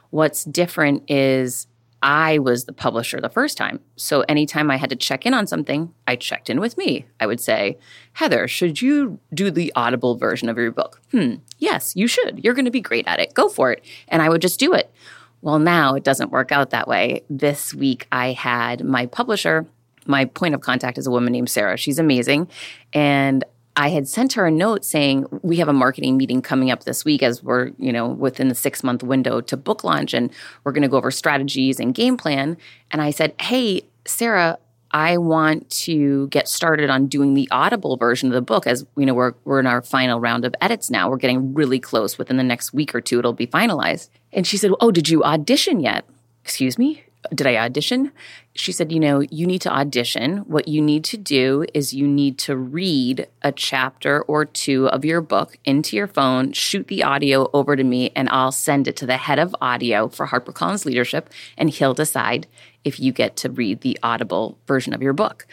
What's 0.09 0.45
different 0.45 1.03
is 1.11 1.67
I 2.03 2.39
was 2.39 2.65
the 2.65 2.73
publisher 2.73 3.21
the 3.21 3.29
first 3.29 3.57
time. 3.57 3.81
So 3.97 4.23
anytime 4.23 4.71
I 4.71 4.77
had 4.77 4.91
to 4.91 4.97
check 4.97 5.25
in 5.25 5.35
on 5.35 5.47
something, 5.47 5.95
I 6.07 6.17
checked 6.17 6.51
in 6.51 6.61
with 6.61 6.77
me. 6.77 7.07
I 7.21 7.27
would 7.27 7.41
say, 7.41 7.79
Heather, 8.15 8.49
should 8.49 8.83
you 8.83 9.21
do 9.33 9.51
the 9.51 9.73
audible 9.77 10.17
version 10.17 10.49
of 10.49 10.57
your 10.57 10.73
book? 10.73 11.01
Hmm, 11.13 11.37
yes, 11.59 11.95
you 11.95 12.07
should. 12.07 12.43
You're 12.45 12.55
going 12.55 12.65
to 12.65 12.71
be 12.71 12.81
great 12.81 13.07
at 13.07 13.21
it. 13.21 13.35
Go 13.35 13.49
for 13.49 13.71
it. 13.71 13.85
And 14.09 14.21
I 14.21 14.29
would 14.29 14.43
just 14.43 14.59
do 14.59 14.73
it. 14.75 14.93
Well, 15.41 15.59
now 15.59 15.95
it 15.95 16.05
doesn't 16.05 16.31
work 16.31 16.53
out 16.53 16.71
that 16.71 16.89
way. 16.89 17.23
This 17.31 17.73
week 17.75 18.07
I 18.13 18.33
had 18.33 18.85
my 18.85 19.07
publisher, 19.07 19.67
my 20.07 20.25
point 20.25 20.55
of 20.55 20.61
contact 20.61 20.99
is 20.99 21.07
a 21.07 21.11
woman 21.11 21.33
named 21.33 21.51
Sarah. 21.51 21.77
She's 21.77 21.99
amazing. 21.99 22.49
And 22.93 23.45
I 23.77 23.89
had 23.89 24.07
sent 24.07 24.35
her 24.35 24.47
a 24.47 24.51
note 24.51 24.85
saying 24.85 25.27
we 25.43 25.57
have 25.57 25.69
a 25.69 25.73
marketing 25.73 26.17
meeting 26.19 26.43
coming 26.43 26.71
up 26.71 26.85
this 26.85 27.05
week 27.05 27.23
as 27.23 27.43
we're, 27.43 27.71
you 27.79 27.93
know, 27.93 28.07
within 28.07 28.49
the 28.49 28.55
6 28.55 28.85
month 28.85 29.03
window 29.03 29.41
to 29.41 29.57
book 29.57 29.83
launch 29.83 30.13
and 30.13 30.31
we're 30.65 30.73
going 30.73 30.83
to 30.83 30.89
go 30.89 30.99
over 30.99 31.11
strategies 31.11 31.81
and 31.81 31.95
game 31.95 32.17
plan 32.17 32.57
and 32.91 33.01
I 33.01 33.11
said, 33.11 33.35
"Hey, 33.41 33.83
Sarah, 34.05 34.59
I 34.91 35.17
want 35.17 35.71
to 35.71 36.29
get 36.29 36.49
started 36.49 36.91
on 36.91 37.07
doing 37.07 37.33
the 37.33 37.49
audible 37.51 37.97
version 37.97 38.29
of 38.29 38.35
the 38.35 38.43
book 38.43 38.67
as 38.67 38.85
you 38.97 39.07
know 39.07 39.15
we're 39.15 39.33
we're 39.45 39.61
in 39.61 39.67
our 39.67 39.81
final 39.81 40.21
round 40.21 40.45
of 40.45 40.55
edits 40.61 40.91
now. 40.91 41.09
We're 41.09 41.17
getting 41.17 41.55
really 41.55 41.81
close 41.81 42.19
within 42.19 42.37
the 42.37 42.43
next 42.43 42.75
week 42.75 42.95
or 42.95 43.01
two 43.01 43.19
it'll 43.19 43.33
be 43.33 43.47
finalized." 43.47 44.11
And 44.35 44.47
she 44.47 44.59
said, 44.59 44.73
"Oh, 44.81 44.91
did 44.91 45.09
you 45.09 45.25
audition 45.25 45.81
yet?" 45.81 46.05
Excuse 46.45 46.77
me? 46.77 47.05
Did 47.35 47.47
I 47.47 47.57
audition? 47.57 48.13
She 48.55 48.73
said, 48.73 48.91
you 48.91 49.01
know, 49.01 49.21
you 49.21 49.47
need 49.47 49.61
to 49.63 49.73
audition. 49.73 50.39
What 50.39 50.69
you 50.69 50.83
need 50.83 51.05
to 51.05 51.17
do 51.17 51.65
is 51.73 51.95
you 51.95 52.07
need 52.07 52.39
to 52.41 52.57
read 52.57 53.27
a 53.43 53.53
chapter 53.53 54.23
or 54.23 54.45
two 54.45 54.89
of 54.89 55.05
your 55.05 55.21
book 55.21 55.57
into 55.65 55.97
your 55.97 56.07
phone, 56.07 56.53
shoot 56.53 56.89
the 56.89 57.03
audio 57.03 57.49
over 57.53 57.77
to 57.77 57.85
me, 57.85 58.11
and 58.17 58.29
I'll 58.31 58.53
send 58.53 58.89
it 58.89 58.97
to 58.97 59.07
the 59.07 59.17
head 59.17 59.39
of 59.39 59.55
audio 59.61 60.09
for 60.09 60.27
HarperCollins 60.27 60.85
Leadership, 60.85 61.31
and 61.57 61.71
he'll 61.71 61.95
decide 61.95 62.47
if 62.85 62.99
you 62.99 63.13
get 63.13 63.37
to 63.37 63.51
read 63.51 63.81
the 63.81 63.99
audible 64.03 64.59
version 64.67 64.93
of 64.93 65.03
your 65.03 65.13
book. 65.13 65.47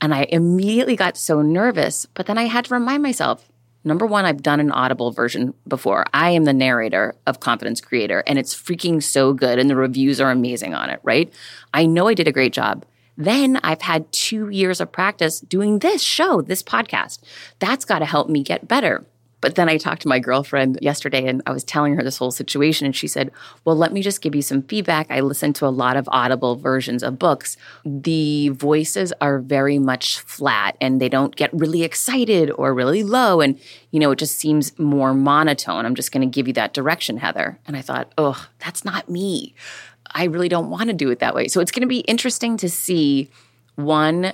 And 0.00 0.14
I 0.14 0.26
immediately 0.28 0.96
got 0.96 1.16
so 1.16 1.40
nervous, 1.40 2.06
but 2.06 2.26
then 2.26 2.36
I 2.36 2.44
had 2.44 2.66
to 2.66 2.74
remind 2.74 3.02
myself 3.02 3.48
Number 3.86 4.04
one, 4.04 4.24
I've 4.24 4.42
done 4.42 4.58
an 4.58 4.72
audible 4.72 5.12
version 5.12 5.54
before. 5.68 6.06
I 6.12 6.30
am 6.30 6.42
the 6.42 6.52
narrator 6.52 7.14
of 7.24 7.38
Confidence 7.38 7.80
Creator, 7.80 8.24
and 8.26 8.36
it's 8.36 8.52
freaking 8.52 9.00
so 9.00 9.32
good, 9.32 9.60
and 9.60 9.70
the 9.70 9.76
reviews 9.76 10.20
are 10.20 10.32
amazing 10.32 10.74
on 10.74 10.90
it, 10.90 10.98
right? 11.04 11.32
I 11.72 11.86
know 11.86 12.08
I 12.08 12.14
did 12.14 12.26
a 12.26 12.32
great 12.32 12.52
job. 12.52 12.84
Then 13.16 13.60
I've 13.62 13.82
had 13.82 14.10
two 14.10 14.48
years 14.48 14.80
of 14.80 14.90
practice 14.90 15.38
doing 15.38 15.78
this 15.78 16.02
show, 16.02 16.42
this 16.42 16.64
podcast. 16.64 17.20
That's 17.60 17.84
got 17.84 18.00
to 18.00 18.06
help 18.06 18.28
me 18.28 18.42
get 18.42 18.66
better. 18.66 19.06
But 19.46 19.54
then 19.54 19.68
I 19.68 19.76
talked 19.76 20.02
to 20.02 20.08
my 20.08 20.18
girlfriend 20.18 20.76
yesterday 20.82 21.28
and 21.28 21.40
I 21.46 21.52
was 21.52 21.62
telling 21.62 21.94
her 21.94 22.02
this 22.02 22.16
whole 22.16 22.32
situation. 22.32 22.84
And 22.84 22.96
she 22.96 23.06
said, 23.06 23.30
Well, 23.64 23.76
let 23.76 23.92
me 23.92 24.02
just 24.02 24.20
give 24.20 24.34
you 24.34 24.42
some 24.42 24.62
feedback. 24.62 25.06
I 25.08 25.20
listen 25.20 25.52
to 25.52 25.66
a 25.66 25.68
lot 25.68 25.96
of 25.96 26.08
audible 26.10 26.56
versions 26.56 27.04
of 27.04 27.16
books. 27.16 27.56
The 27.84 28.48
voices 28.48 29.12
are 29.20 29.38
very 29.38 29.78
much 29.78 30.18
flat 30.18 30.76
and 30.80 31.00
they 31.00 31.08
don't 31.08 31.36
get 31.36 31.52
really 31.52 31.84
excited 31.84 32.50
or 32.50 32.74
really 32.74 33.04
low. 33.04 33.40
And, 33.40 33.56
you 33.92 34.00
know, 34.00 34.10
it 34.10 34.18
just 34.18 34.36
seems 34.36 34.76
more 34.80 35.14
monotone. 35.14 35.86
I'm 35.86 35.94
just 35.94 36.10
going 36.10 36.28
to 36.28 36.34
give 36.34 36.48
you 36.48 36.54
that 36.54 36.74
direction, 36.74 37.18
Heather. 37.18 37.60
And 37.68 37.76
I 37.76 37.82
thought, 37.82 38.12
Oh, 38.18 38.48
that's 38.58 38.84
not 38.84 39.08
me. 39.08 39.54
I 40.10 40.24
really 40.24 40.48
don't 40.48 40.70
want 40.70 40.88
to 40.88 40.92
do 40.92 41.08
it 41.10 41.20
that 41.20 41.36
way. 41.36 41.46
So 41.46 41.60
it's 41.60 41.70
going 41.70 41.82
to 41.82 41.86
be 41.86 42.00
interesting 42.00 42.56
to 42.56 42.68
see 42.68 43.30
one, 43.76 44.32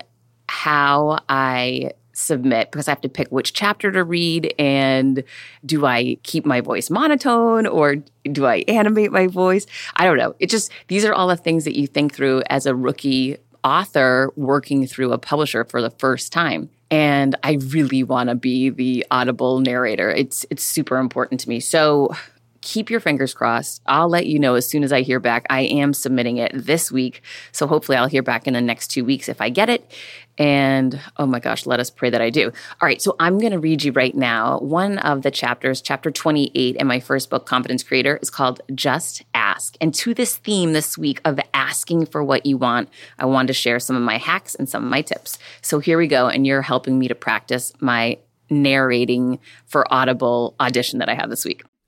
how 0.48 1.18
I 1.28 1.90
submit 2.22 2.70
because 2.70 2.88
I 2.88 2.92
have 2.92 3.00
to 3.02 3.08
pick 3.08 3.28
which 3.28 3.52
chapter 3.52 3.90
to 3.92 4.04
read 4.04 4.54
and 4.58 5.22
do 5.64 5.86
I 5.86 6.16
keep 6.22 6.44
my 6.46 6.60
voice 6.60 6.90
monotone 6.90 7.66
or 7.66 7.96
do 8.30 8.46
I 8.46 8.64
animate 8.68 9.12
my 9.12 9.26
voice? 9.26 9.66
I 9.96 10.04
don't 10.04 10.16
know. 10.16 10.34
It 10.38 10.50
just 10.50 10.70
these 10.88 11.04
are 11.04 11.12
all 11.12 11.28
the 11.28 11.36
things 11.36 11.64
that 11.64 11.76
you 11.76 11.86
think 11.86 12.14
through 12.14 12.42
as 12.48 12.66
a 12.66 12.74
rookie 12.74 13.36
author 13.64 14.32
working 14.36 14.86
through 14.86 15.12
a 15.12 15.18
publisher 15.18 15.64
for 15.64 15.80
the 15.80 15.90
first 15.90 16.32
time. 16.32 16.68
And 16.90 17.36
I 17.42 17.52
really 17.68 18.02
want 18.02 18.28
to 18.28 18.34
be 18.34 18.68
the 18.68 19.06
audible 19.10 19.60
narrator. 19.60 20.10
It's 20.10 20.44
it's 20.50 20.62
super 20.62 20.98
important 20.98 21.40
to 21.40 21.48
me. 21.48 21.60
So 21.60 22.14
keep 22.62 22.88
your 22.88 23.00
fingers 23.00 23.34
crossed. 23.34 23.82
I'll 23.86 24.08
let 24.08 24.26
you 24.26 24.38
know 24.38 24.54
as 24.54 24.66
soon 24.68 24.84
as 24.84 24.92
I 24.92 25.02
hear 25.02 25.20
back. 25.20 25.46
I 25.50 25.62
am 25.62 25.92
submitting 25.92 26.38
it 26.38 26.52
this 26.54 26.90
week. 26.90 27.22
So 27.50 27.66
hopefully 27.66 27.98
I'll 27.98 28.06
hear 28.06 28.22
back 28.22 28.46
in 28.46 28.54
the 28.54 28.60
next 28.60 28.88
two 28.88 29.04
weeks 29.04 29.28
if 29.28 29.40
I 29.40 29.50
get 29.50 29.68
it. 29.68 29.92
And 30.38 30.98
oh 31.18 31.26
my 31.26 31.40
gosh, 31.40 31.66
let 31.66 31.80
us 31.80 31.90
pray 31.90 32.08
that 32.08 32.22
I 32.22 32.30
do. 32.30 32.46
All 32.46 32.86
right. 32.86 33.02
So 33.02 33.16
I'm 33.20 33.38
going 33.38 33.52
to 33.52 33.58
read 33.58 33.82
you 33.82 33.92
right 33.92 34.14
now 34.14 34.58
one 34.60 34.98
of 34.98 35.22
the 35.22 35.30
chapters, 35.30 35.82
chapter 35.82 36.10
28 36.10 36.76
in 36.76 36.86
my 36.86 37.00
first 37.00 37.28
book, 37.28 37.44
Confidence 37.44 37.82
Creator, 37.82 38.18
is 38.22 38.30
called 38.30 38.62
Just 38.74 39.22
Ask. 39.34 39.76
And 39.80 39.92
to 39.96 40.14
this 40.14 40.36
theme 40.36 40.72
this 40.72 40.96
week 40.96 41.20
of 41.24 41.38
asking 41.52 42.06
for 42.06 42.24
what 42.24 42.46
you 42.46 42.56
want, 42.56 42.88
I 43.18 43.26
wanted 43.26 43.48
to 43.48 43.54
share 43.54 43.80
some 43.80 43.96
of 43.96 44.02
my 44.02 44.18
hacks 44.18 44.54
and 44.54 44.68
some 44.68 44.84
of 44.84 44.90
my 44.90 45.02
tips. 45.02 45.38
So 45.60 45.80
here 45.80 45.98
we 45.98 46.06
go. 46.06 46.28
And 46.28 46.46
you're 46.46 46.62
helping 46.62 46.98
me 46.98 47.08
to 47.08 47.14
practice 47.14 47.72
my 47.80 48.18
narrating 48.48 49.38
for 49.66 49.92
Audible 49.92 50.54
audition 50.60 50.98
that 51.00 51.08
I 51.08 51.14
have 51.14 51.28
this 51.28 51.44
week. 51.44 51.64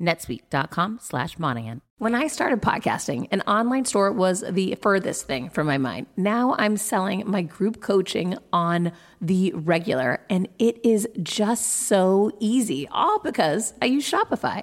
netsuite.com 0.00 0.98
slash 1.00 1.38
Monahan. 1.38 1.82
When 1.98 2.14
I 2.14 2.28
started 2.28 2.62
podcasting, 2.62 3.28
an 3.30 3.42
online 3.42 3.84
store 3.84 4.10
was 4.10 4.42
the 4.48 4.74
furthest 4.76 5.26
thing 5.26 5.50
from 5.50 5.66
my 5.66 5.76
mind. 5.76 6.06
Now 6.16 6.54
I'm 6.58 6.78
selling 6.78 7.24
my 7.26 7.42
group 7.42 7.82
coaching 7.82 8.36
on 8.52 8.92
the 9.20 9.52
regular, 9.54 10.24
and 10.30 10.48
it 10.58 10.84
is 10.84 11.06
just 11.22 11.66
so 11.66 12.32
easy, 12.40 12.88
all 12.90 13.18
because 13.18 13.74
I 13.82 13.86
use 13.86 14.10
Shopify. 14.10 14.62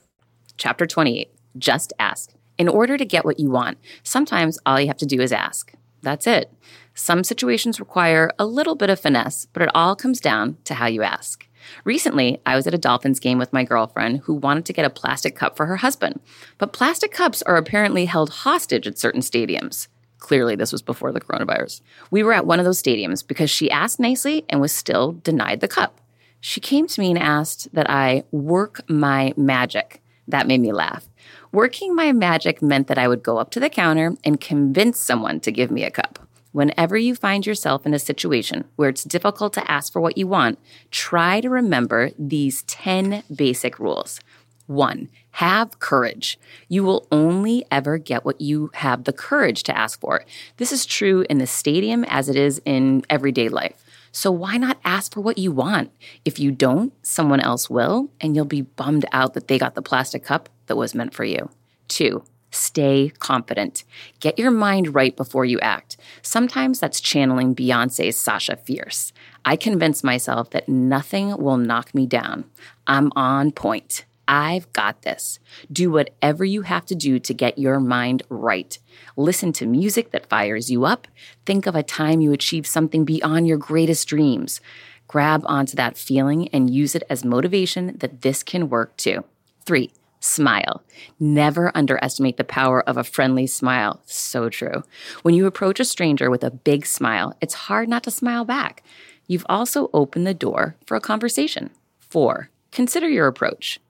Chapter 0.57 0.87
28, 0.87 1.35
Just 1.59 1.93
Ask. 1.99 2.31
In 2.59 2.69
order 2.69 2.97
to 2.99 3.05
get 3.07 3.25
what 3.25 3.41
you 3.41 3.51
want, 3.51 3.79
sometimes 4.03 4.59
all 4.67 4.79
you 4.79 4.89
have 4.89 4.99
to 4.99 5.07
do 5.07 5.23
is 5.23 5.33
ask. 5.33 5.73
That's 6.03 6.27
it. 6.27 6.53
Some 6.95 7.25
situations 7.25 7.81
require 7.81 8.31
a 8.39 8.47
little 8.47 8.75
bit 8.75 8.91
of 8.91 9.01
finesse, 9.01 9.47
but 9.53 9.63
it 9.63 9.71
all 9.75 9.97
comes 9.97 10.21
down 10.21 10.59
to 10.65 10.75
how 10.75 10.87
you 10.87 11.03
ask. 11.03 11.47
Recently, 11.85 12.41
I 12.47 12.57
was 12.57 12.67
at 12.67 12.75
a 12.75 12.79
Dolphins 12.79 13.21
game 13.21 13.39
with 13.39 13.53
my 13.53 13.65
girlfriend 13.65 14.21
who 14.21 14.35
wanted 14.35 14.65
to 14.67 14.73
get 14.73 14.85
a 14.85 14.91
plastic 14.91 15.37
cup 15.37 15.57
for 15.57 15.67
her 15.67 15.77
husband, 15.77 16.21
but 16.59 16.73
plastic 16.73 17.13
cups 17.13 17.43
are 17.43 17.57
apparently 17.57 18.07
held 18.07 18.31
hostage 18.31 18.87
at 18.87 18.99
certain 18.99 19.21
stadiums. 19.21 19.89
Clearly, 20.19 20.55
this 20.55 20.73
was 20.73 20.83
before 20.83 21.13
the 21.13 21.21
coronavirus. 21.21 21.81
We 22.11 22.23
were 22.23 22.33
at 22.33 22.47
one 22.47 22.59
of 22.59 22.65
those 22.65 22.83
stadiums 22.83 23.27
because 23.27 23.51
she 23.51 23.71
asked 23.71 24.01
nicely 24.01 24.45
and 24.49 24.61
was 24.61 24.73
still 24.73 25.13
denied 25.25 25.61
the 25.61 25.69
cup. 25.69 26.01
She 26.41 26.61
came 26.61 26.87
to 26.87 27.01
me 27.01 27.11
and 27.11 27.19
asked 27.19 27.73
that 27.75 27.89
I 27.91 28.25
work 28.31 28.83
my 28.89 29.33
magic. 29.37 30.03
That 30.31 30.47
made 30.47 30.61
me 30.61 30.73
laugh. 30.73 31.09
Working 31.53 31.95
my 31.95 32.13
magic 32.13 32.63
meant 32.63 32.87
that 32.87 32.99
I 32.99 33.09
would 33.09 33.23
go 33.23 33.39
up 33.39 33.51
to 33.51 33.61
the 33.61 33.69
counter 33.69 34.15
and 34.25 34.41
convince 34.41 35.01
someone 35.01 35.41
to 35.41 35.53
give 35.53 35.71
me 35.71 35.85
a 35.85 35.91
cup. 35.91 36.19
Whenever 36.53 36.97
you 36.97 37.15
find 37.15 37.47
yourself 37.47 37.87
in 37.87 37.95
a 37.95 37.99
situation 37.99 38.65
where 38.77 38.89
it's 38.89 39.05
difficult 39.05 39.53
to 39.55 39.71
ask 39.71 39.93
for 39.93 40.01
what 40.01 40.19
you 40.19 40.27
want, 40.27 40.59
try 40.91 41.41
to 41.41 41.49
remember 41.49 42.11
these 42.19 42.63
10 42.65 43.23
basic 43.35 43.79
rules. 43.79 44.21
One, 44.67 45.09
have 45.33 45.79
courage. 45.81 46.39
You 46.69 46.85
will 46.85 47.07
only 47.11 47.65
ever 47.71 47.99
get 47.99 48.25
what 48.25 48.41
you 48.41 48.71
have 48.75 49.05
the 49.05 49.13
courage 49.13 49.65
to 49.65 49.77
ask 49.77 50.01
for. 50.01 50.25
This 50.59 50.71
is 50.71 50.87
true 50.87 51.25
in 51.29 51.39
the 51.39 51.47
stadium 51.47 52.05
as 52.05 52.29
it 52.29 52.37
is 52.37 52.61
in 52.65 53.03
everyday 53.11 53.49
life. 53.49 53.85
So 54.13 54.31
why 54.31 54.57
not 54.57 54.81
ask 54.85 55.13
for 55.15 55.21
what 55.21 55.39
you 55.39 55.53
want? 55.53 55.93
If 56.25 56.39
you 56.39 56.51
don't, 56.51 56.93
someone 57.07 57.41
else 57.41 57.71
will, 57.71 58.11
and 58.21 58.35
you'll 58.35 58.45
be 58.45 58.63
bummed 58.63 59.07
out 59.13 59.35
that 59.35 59.49
they 59.49 59.59
got 59.59 59.75
the 59.75 59.83
plastic 59.83 60.25
cup 60.25 60.49
that 60.67 60.77
was 60.77 60.95
meant 60.95 61.15
for 61.15 61.25
you. 61.25 61.51
Two, 61.89 62.25
Stay 62.51 63.13
confident. 63.21 63.85
Get 64.19 64.39
your 64.39 64.51
mind 64.51 64.95
right 64.95 65.17
before 65.17 65.45
you 65.45 65.61
act. 65.61 65.97
Sometimes 66.21 66.81
that's 66.81 67.01
channeling 67.01 67.55
Beyonce's 67.55 68.17
Sasha 68.17 68.57
Fierce. 68.57 69.13
I 69.45 69.57
convince 69.57 70.03
myself 70.03 70.51
that 70.51 70.69
nothing 70.69 71.37
will 71.37 71.57
knock 71.57 71.95
me 71.95 72.07
down. 72.07 72.45
I'm 72.87 73.13
on 73.15 73.53
point. 73.53 74.05
I've 74.31 74.73
got 74.73 75.03
this. 75.03 75.41
Do 75.73 75.91
whatever 75.91 76.45
you 76.45 76.63
have 76.63 76.87
to 76.87 76.95
do 76.95 77.19
to 77.19 77.35
get 77.35 77.59
your 77.59 77.81
mind 77.81 78.23
right. 78.29 78.79
Listen 79.17 79.53
to 79.55 79.67
music 79.67 80.13
that 80.13 80.29
fires 80.29 80.71
you 80.71 80.85
up. 80.85 81.09
Think 81.45 81.67
of 81.67 81.75
a 81.75 81.83
time 81.83 82.21
you 82.21 82.33
achieved 82.33 82.69
something 82.69 83.05
beyond 83.05 83.49
your 83.49 83.59
greatest 83.59 84.07
dreams. 84.07 84.61
Grab 85.09 85.43
onto 85.47 85.75
that 85.75 85.99
feeling 85.99 86.47
and 86.51 86.73
use 86.73 86.95
it 86.95 87.03
as 87.11 87.25
motivation 87.25 87.97
that 87.99 88.23
this 88.23 88.45
can 88.45 88.69
work 88.71 88.97
too. 88.97 89.25
Three, 89.67 89.93
Smile. 90.23 90.85
Never 91.19 91.73
underestimate 91.75 92.37
the 92.37 92.45
power 92.45 92.87
of 92.87 92.99
a 92.99 93.05
friendly 93.05 93.47
smile. 93.47 94.03
So 94.05 94.51
true. 94.51 94.85
When 95.23 95.35
you 95.35 95.47
approach 95.47 95.81
a 95.81 95.85
stranger 95.85 96.31
with 96.31 96.45
a 96.45 96.51
big 96.51 96.85
smile, 96.85 97.35
it's 97.41 97.55
hard 97.55 97.89
not 97.89 98.05
to 98.05 98.11
smile 98.11 98.45
back. 98.45 98.83
You've 99.27 99.47
also 99.49 99.89
opened 99.95 100.27
the 100.27 100.35
door 100.35 100.77
for 100.87 100.95
a 100.95 101.01
conversation. 101.01 101.71
Four, 101.99 102.51
consider 102.71 103.09
your 103.09 103.29
approach. 103.29 103.81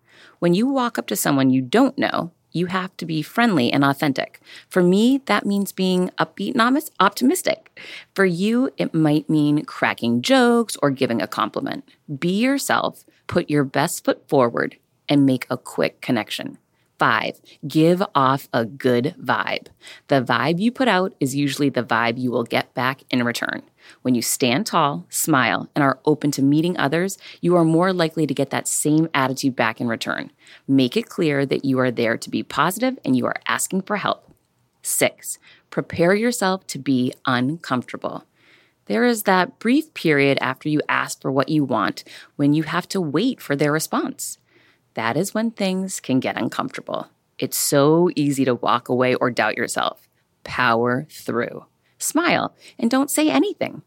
When 0.41 0.55
you 0.55 0.67
walk 0.67 0.99
up 0.99 1.07
to 1.09 1.17
someone 1.17 1.51
you 1.51 1.61
don't 1.61 1.99
know, 1.99 2.33
you 2.51 2.67
have 2.67 2.97
to 2.97 3.05
be 3.05 3.21
friendly 3.21 3.71
and 3.71 3.85
authentic. 3.85 4.41
For 4.71 4.83
me, 4.83 5.21
that 5.27 5.45
means 5.45 5.71
being 5.71 6.09
upbeat 6.19 6.59
and 6.59 6.91
optimistic. 6.99 7.79
For 8.15 8.25
you, 8.25 8.71
it 8.79 8.95
might 8.95 9.29
mean 9.29 9.67
cracking 9.67 10.23
jokes 10.23 10.79
or 10.83 10.91
giving 10.91 11.21
a 11.21 11.27
compliment. 11.27 11.87
Be 12.19 12.41
yourself, 12.41 13.05
put 13.27 13.51
your 13.51 13.65
best 13.65 14.03
foot 14.03 14.27
forward, 14.31 14.79
and 15.11 15.27
make 15.27 15.47
a 15.51 15.59
quick 15.59 16.01
connection. 16.01 16.57
Five, 16.99 17.41
give 17.69 18.03
off 18.15 18.49
a 18.55 18.65
good 18.65 19.15
vibe. 19.21 19.67
The 20.09 20.23
vibe 20.23 20.59
you 20.59 20.73
put 20.73 20.89
out 20.89 21.15
is 21.21 21.35
usually 21.35 21.69
the 21.69 21.85
vibe 21.85 22.19
you 22.19 22.31
will 22.31 22.45
get 22.45 22.73
back 22.73 23.03
in 23.11 23.23
return. 23.25 23.63
When 24.03 24.15
you 24.15 24.23
stand 24.23 24.67
tall, 24.67 25.07
smile, 25.09 25.69
and 25.75 25.83
are 25.83 26.01
open 26.05 26.31
to 26.33 26.43
meeting 26.43 26.77
others, 26.77 27.19
you 27.41 27.57
are 27.57 27.65
more 27.65 27.93
likely 27.93 28.27
to 28.27 28.35
get 28.35 28.51
that 28.51 28.69
same 28.69 29.09
attitude 29.15 29.57
back 29.57 29.81
in 29.81 29.89
return. 29.89 30.31
Make 30.67 30.97
it 30.97 31.09
clear 31.09 31.47
that 31.47 31.65
you 31.65 31.79
are 31.79 31.91
there 31.91 32.17
to 32.17 32.31
be 32.31 32.43
positive 32.43 32.99
and 33.05 33.17
you 33.17 33.27
are 33.27 33.41
asking 33.47 33.83
for 33.83 33.97
help. 33.97 34.33
Six, 34.83 35.39
prepare 35.71 36.15
yourself 36.15 36.67
to 36.69 36.79
be 36.79 37.13
uncomfortable. 37.27 38.25
There 38.87 39.05
is 39.05 39.25
that 39.25 39.59
brief 39.59 39.95
period 39.95 40.39
after 40.41 40.69
you 40.69 40.81
ask 40.89 41.21
for 41.21 41.31
what 41.31 41.49
you 41.49 41.65
want 41.65 42.03
when 42.37 42.55
you 42.55 42.65
have 42.65 42.89
to 42.89 43.01
wait 43.01 43.41
for 43.41 43.55
their 43.55 43.71
response 43.71 44.39
that 44.95 45.17
is 45.17 45.35
when 45.35 45.51
things 45.51 46.01
can 46.01 46.21
get 46.21 46.37
uncomfortable. 46.37 47.09
It's 47.39 47.57
so 47.57 48.11
easy 48.17 48.45
to 48.45 48.55
walk 48.55 48.89
away 48.89 49.15
or 49.15 49.31
doubt 49.31 49.57
yourself. 49.57 50.09
Power 50.45 51.07
through. 51.11 51.65
Smile 51.99 52.55
and 52.79 52.91
don't 52.91 53.11
say 53.11 53.31
anything. 53.31 53.83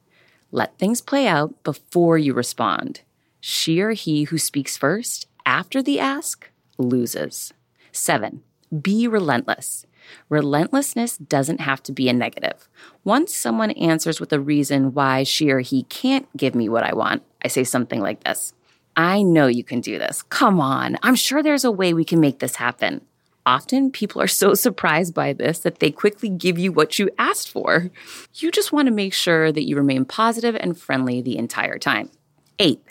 Let 0.55 0.77
things 0.77 1.01
play 1.01 1.25
out 1.25 1.63
before 1.63 2.19
you 2.19 2.35
respond. 2.35 3.01
She 3.39 3.81
or 3.81 3.93
he 3.93 4.25
who 4.25 4.37
speaks 4.37 4.77
first 4.77 5.25
after 5.47 5.81
the 5.81 5.99
ask 5.99 6.47
loses. 6.77 7.53
Seven, 7.91 8.43
be 8.81 9.07
relentless. 9.07 9.87
Relentlessness 10.29 11.17
doesn't 11.17 11.59
have 11.61 11.81
to 11.81 11.91
be 11.91 12.07
a 12.07 12.13
negative. 12.13 12.69
Once 13.03 13.33
someone 13.33 13.71
answers 13.71 14.19
with 14.19 14.31
a 14.31 14.39
reason 14.39 14.93
why 14.93 15.23
she 15.23 15.49
or 15.49 15.61
he 15.61 15.83
can't 15.85 16.27
give 16.37 16.53
me 16.53 16.69
what 16.69 16.83
I 16.83 16.93
want, 16.93 17.23
I 17.43 17.47
say 17.47 17.63
something 17.63 17.99
like 17.99 18.23
this 18.23 18.53
I 18.95 19.23
know 19.23 19.47
you 19.47 19.63
can 19.63 19.81
do 19.81 19.97
this. 19.97 20.21
Come 20.21 20.61
on. 20.61 20.99
I'm 21.01 21.15
sure 21.15 21.41
there's 21.41 21.65
a 21.65 21.71
way 21.71 21.95
we 21.95 22.05
can 22.05 22.19
make 22.19 22.37
this 22.37 22.57
happen. 22.57 23.01
Often 23.45 23.91
people 23.91 24.21
are 24.21 24.27
so 24.27 24.53
surprised 24.53 25.13
by 25.13 25.33
this 25.33 25.59
that 25.59 25.79
they 25.79 25.91
quickly 25.91 26.29
give 26.29 26.57
you 26.57 26.71
what 26.71 26.97
you 26.97 27.09
asked 27.17 27.49
for. 27.49 27.91
You 28.35 28.51
just 28.51 28.71
want 28.71 28.87
to 28.87 28.93
make 28.93 29.13
sure 29.13 29.51
that 29.51 29.67
you 29.67 29.75
remain 29.75 30.05
positive 30.05 30.55
and 30.55 30.77
friendly 30.77 31.21
the 31.21 31.37
entire 31.37 31.77
time. 31.77 32.09
Eight, 32.57 32.81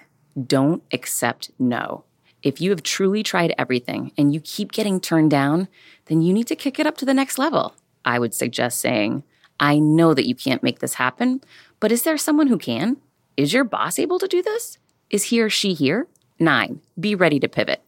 don't 0.47 0.83
accept 0.93 1.51
no. 1.59 2.05
If 2.43 2.61
you 2.61 2.71
have 2.71 2.83
truly 2.83 3.23
tried 3.23 3.55
everything 3.57 4.13
and 4.19 4.35
you 4.35 4.41
keep 4.41 4.73
getting 4.73 5.01
turned 5.01 5.31
down, 5.31 5.69
then 6.07 6.21
you 6.21 6.35
need 6.35 6.49
to 6.49 6.57
kick 6.57 6.79
it 6.79 6.87
up 6.87 6.99
to 6.99 7.07
the 7.07 7.15
next 7.15 7.39
level. 7.39 7.75
I 8.05 8.19
would 8.19 8.35
suggest 8.35 8.81
saying, 8.81 9.23
I 9.59 9.79
know 9.79 10.13
that 10.13 10.27
you 10.27 10.35
can't 10.35 10.63
make 10.63 10.81
this 10.81 10.95
happen, 10.95 11.41
but 11.81 11.93
is 11.93 12.03
there 12.03 12.19
someone 12.19 12.49
who 12.49 12.59
can? 12.59 12.99
Is 13.37 13.53
your 13.53 13.65
boss 13.65 13.99
able 13.99 14.19
to 14.19 14.27
do 14.27 14.43
this? 14.43 14.79
Is 15.09 15.25
he 15.25 15.41
or 15.41 15.49
she 15.49 15.73
here? 15.73 16.09
Nine, 16.39 16.81
be 16.99 17.15
ready 17.15 17.39
to 17.41 17.49
pivot. 17.49 17.83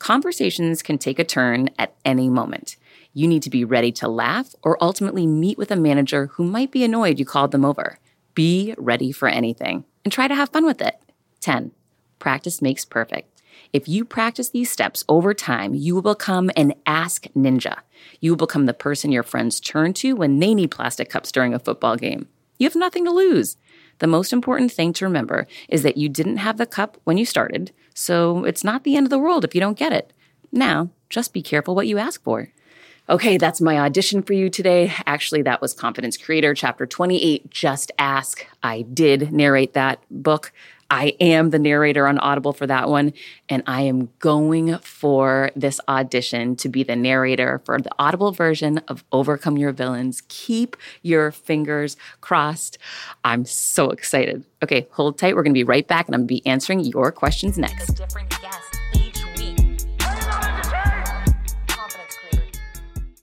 Conversations 0.00 0.82
can 0.82 0.96
take 0.96 1.18
a 1.18 1.24
turn 1.24 1.68
at 1.78 1.94
any 2.06 2.30
moment. 2.30 2.76
You 3.12 3.28
need 3.28 3.42
to 3.42 3.50
be 3.50 3.66
ready 3.66 3.92
to 3.92 4.08
laugh 4.08 4.54
or 4.62 4.82
ultimately 4.82 5.26
meet 5.26 5.58
with 5.58 5.70
a 5.70 5.76
manager 5.76 6.28
who 6.32 6.44
might 6.44 6.70
be 6.70 6.82
annoyed 6.82 7.18
you 7.18 7.26
called 7.26 7.52
them 7.52 7.66
over. 7.66 7.98
Be 8.34 8.74
ready 8.78 9.12
for 9.12 9.28
anything 9.28 9.84
and 10.02 10.10
try 10.10 10.26
to 10.26 10.34
have 10.34 10.48
fun 10.48 10.64
with 10.64 10.80
it. 10.80 10.98
10. 11.40 11.72
Practice 12.18 12.62
makes 12.62 12.86
perfect. 12.86 13.42
If 13.74 13.88
you 13.88 14.06
practice 14.06 14.48
these 14.48 14.70
steps 14.70 15.04
over 15.06 15.34
time, 15.34 15.74
you 15.74 15.94
will 15.94 16.14
become 16.14 16.50
an 16.56 16.72
ask 16.86 17.26
ninja. 17.36 17.80
You 18.20 18.32
will 18.32 18.38
become 18.38 18.64
the 18.64 18.72
person 18.72 19.12
your 19.12 19.22
friends 19.22 19.60
turn 19.60 19.92
to 19.94 20.14
when 20.14 20.38
they 20.38 20.54
need 20.54 20.70
plastic 20.70 21.10
cups 21.10 21.30
during 21.30 21.52
a 21.52 21.58
football 21.58 21.96
game. 21.96 22.26
You 22.58 22.66
have 22.66 22.74
nothing 22.74 23.04
to 23.04 23.10
lose. 23.10 23.58
The 23.98 24.06
most 24.06 24.32
important 24.32 24.72
thing 24.72 24.94
to 24.94 25.04
remember 25.04 25.46
is 25.68 25.82
that 25.82 25.98
you 25.98 26.08
didn't 26.08 26.38
have 26.38 26.56
the 26.56 26.64
cup 26.64 26.96
when 27.04 27.18
you 27.18 27.26
started, 27.26 27.70
so 27.94 28.44
it's 28.44 28.64
not 28.64 28.84
the 28.84 28.96
end 28.96 29.06
of 29.06 29.10
the 29.10 29.18
world 29.18 29.44
if 29.44 29.54
you 29.54 29.60
don't 29.60 29.78
get 29.78 29.92
it. 29.92 30.12
Now, 30.52 30.90
just 31.08 31.32
be 31.32 31.42
careful 31.42 31.74
what 31.74 31.86
you 31.86 31.98
ask 31.98 32.22
for. 32.22 32.50
Okay, 33.08 33.38
that's 33.38 33.60
my 33.60 33.78
audition 33.78 34.22
for 34.22 34.34
you 34.34 34.48
today. 34.48 34.92
Actually, 35.04 35.42
that 35.42 35.60
was 35.60 35.74
Confidence 35.74 36.16
Creator, 36.16 36.54
chapter 36.54 36.86
28, 36.86 37.50
Just 37.50 37.90
Ask. 37.98 38.46
I 38.62 38.82
did 38.82 39.32
narrate 39.32 39.74
that 39.74 40.00
book. 40.10 40.52
I 40.90 41.14
am 41.20 41.50
the 41.50 41.58
narrator 41.58 42.06
on 42.06 42.18
Audible 42.18 42.52
for 42.52 42.66
that 42.66 42.88
one, 42.88 43.12
and 43.48 43.62
I 43.66 43.82
am 43.82 44.10
going 44.18 44.76
for 44.78 45.50
this 45.54 45.80
audition 45.88 46.56
to 46.56 46.68
be 46.68 46.82
the 46.82 46.96
narrator 46.96 47.62
for 47.64 47.78
the 47.78 47.90
Audible 47.98 48.32
version 48.32 48.78
of 48.88 49.04
Overcome 49.12 49.56
Your 49.56 49.72
Villains. 49.72 50.22
Keep 50.28 50.76
your 51.02 51.30
fingers 51.30 51.96
crossed. 52.20 52.76
I'm 53.24 53.44
so 53.44 53.90
excited. 53.90 54.44
Okay, 54.62 54.88
hold 54.90 55.16
tight. 55.16 55.36
We're 55.36 55.44
going 55.44 55.54
to 55.54 55.58
be 55.58 55.64
right 55.64 55.86
back, 55.86 56.06
and 56.06 56.14
I'm 56.14 56.22
going 56.22 56.28
to 56.28 56.34
be 56.34 56.46
answering 56.46 56.80
your 56.80 57.12
questions 57.12 57.56
next. 57.56 58.00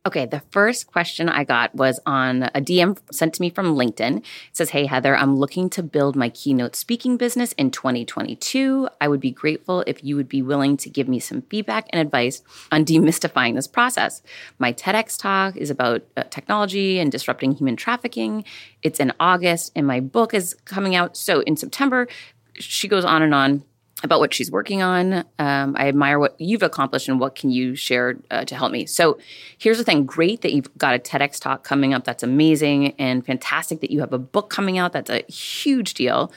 Okay, 0.07 0.25
the 0.25 0.41
first 0.51 0.87
question 0.87 1.27
I 1.27 1.43
got 1.43 1.75
was 1.75 1.99
on 2.05 2.43
a 2.43 2.61
DM 2.61 2.97
sent 3.11 3.33
to 3.33 3.41
me 3.41 3.49
from 3.49 3.75
LinkedIn. 3.75 4.19
It 4.19 4.25
says, 4.53 4.69
Hey, 4.69 4.85
Heather, 4.85 5.17
I'm 5.17 5.35
looking 5.35 5.69
to 5.71 5.83
build 5.83 6.15
my 6.15 6.29
keynote 6.29 6.77
speaking 6.77 7.17
business 7.17 7.51
in 7.57 7.71
2022. 7.71 8.87
I 9.01 9.09
would 9.09 9.19
be 9.19 9.31
grateful 9.31 9.83
if 9.85 10.01
you 10.05 10.15
would 10.15 10.29
be 10.29 10.41
willing 10.41 10.77
to 10.77 10.89
give 10.89 11.09
me 11.09 11.19
some 11.19 11.41
feedback 11.41 11.87
and 11.89 11.99
advice 11.99 12.41
on 12.71 12.85
demystifying 12.85 13.55
this 13.55 13.67
process. 13.67 14.21
My 14.59 14.71
TEDx 14.71 15.19
talk 15.19 15.57
is 15.57 15.69
about 15.69 16.03
uh, 16.15 16.23
technology 16.29 16.99
and 16.99 17.11
disrupting 17.11 17.51
human 17.51 17.75
trafficking. 17.75 18.45
It's 18.83 19.01
in 19.01 19.11
August, 19.19 19.73
and 19.75 19.85
my 19.85 19.99
book 19.99 20.33
is 20.33 20.55
coming 20.63 20.95
out. 20.95 21.17
So 21.17 21.41
in 21.41 21.57
September, 21.57 22.07
she 22.53 22.87
goes 22.87 23.03
on 23.03 23.23
and 23.23 23.35
on 23.35 23.65
about 24.03 24.19
what 24.19 24.33
she's 24.33 24.51
working 24.51 24.81
on. 24.81 25.25
Um, 25.39 25.75
I 25.77 25.87
admire 25.87 26.19
what 26.19 26.39
you've 26.39 26.61
accomplished 26.61 27.07
and 27.07 27.19
what 27.19 27.35
can 27.35 27.49
you 27.49 27.75
share 27.75 28.17
uh, 28.29 28.45
to 28.45 28.55
help 28.55 28.71
me. 28.71 28.85
So 28.85 29.17
here's 29.57 29.79
the 29.79 29.83
thing 29.83 30.05
great 30.05 30.41
that 30.41 30.53
you've 30.53 30.75
got 30.77 30.93
a 30.93 30.99
TEDx 30.99 31.39
talk 31.39 31.63
coming 31.63 31.93
up. 31.93 32.03
That's 32.03 32.23
amazing 32.23 32.93
and 32.99 33.25
fantastic 33.25 33.81
that 33.81 33.91
you 33.91 33.99
have 34.01 34.13
a 34.13 34.19
book 34.19 34.49
coming 34.49 34.77
out. 34.77 34.93
That's 34.93 35.09
a 35.09 35.23
huge 35.31 35.95
deal. 35.95 36.31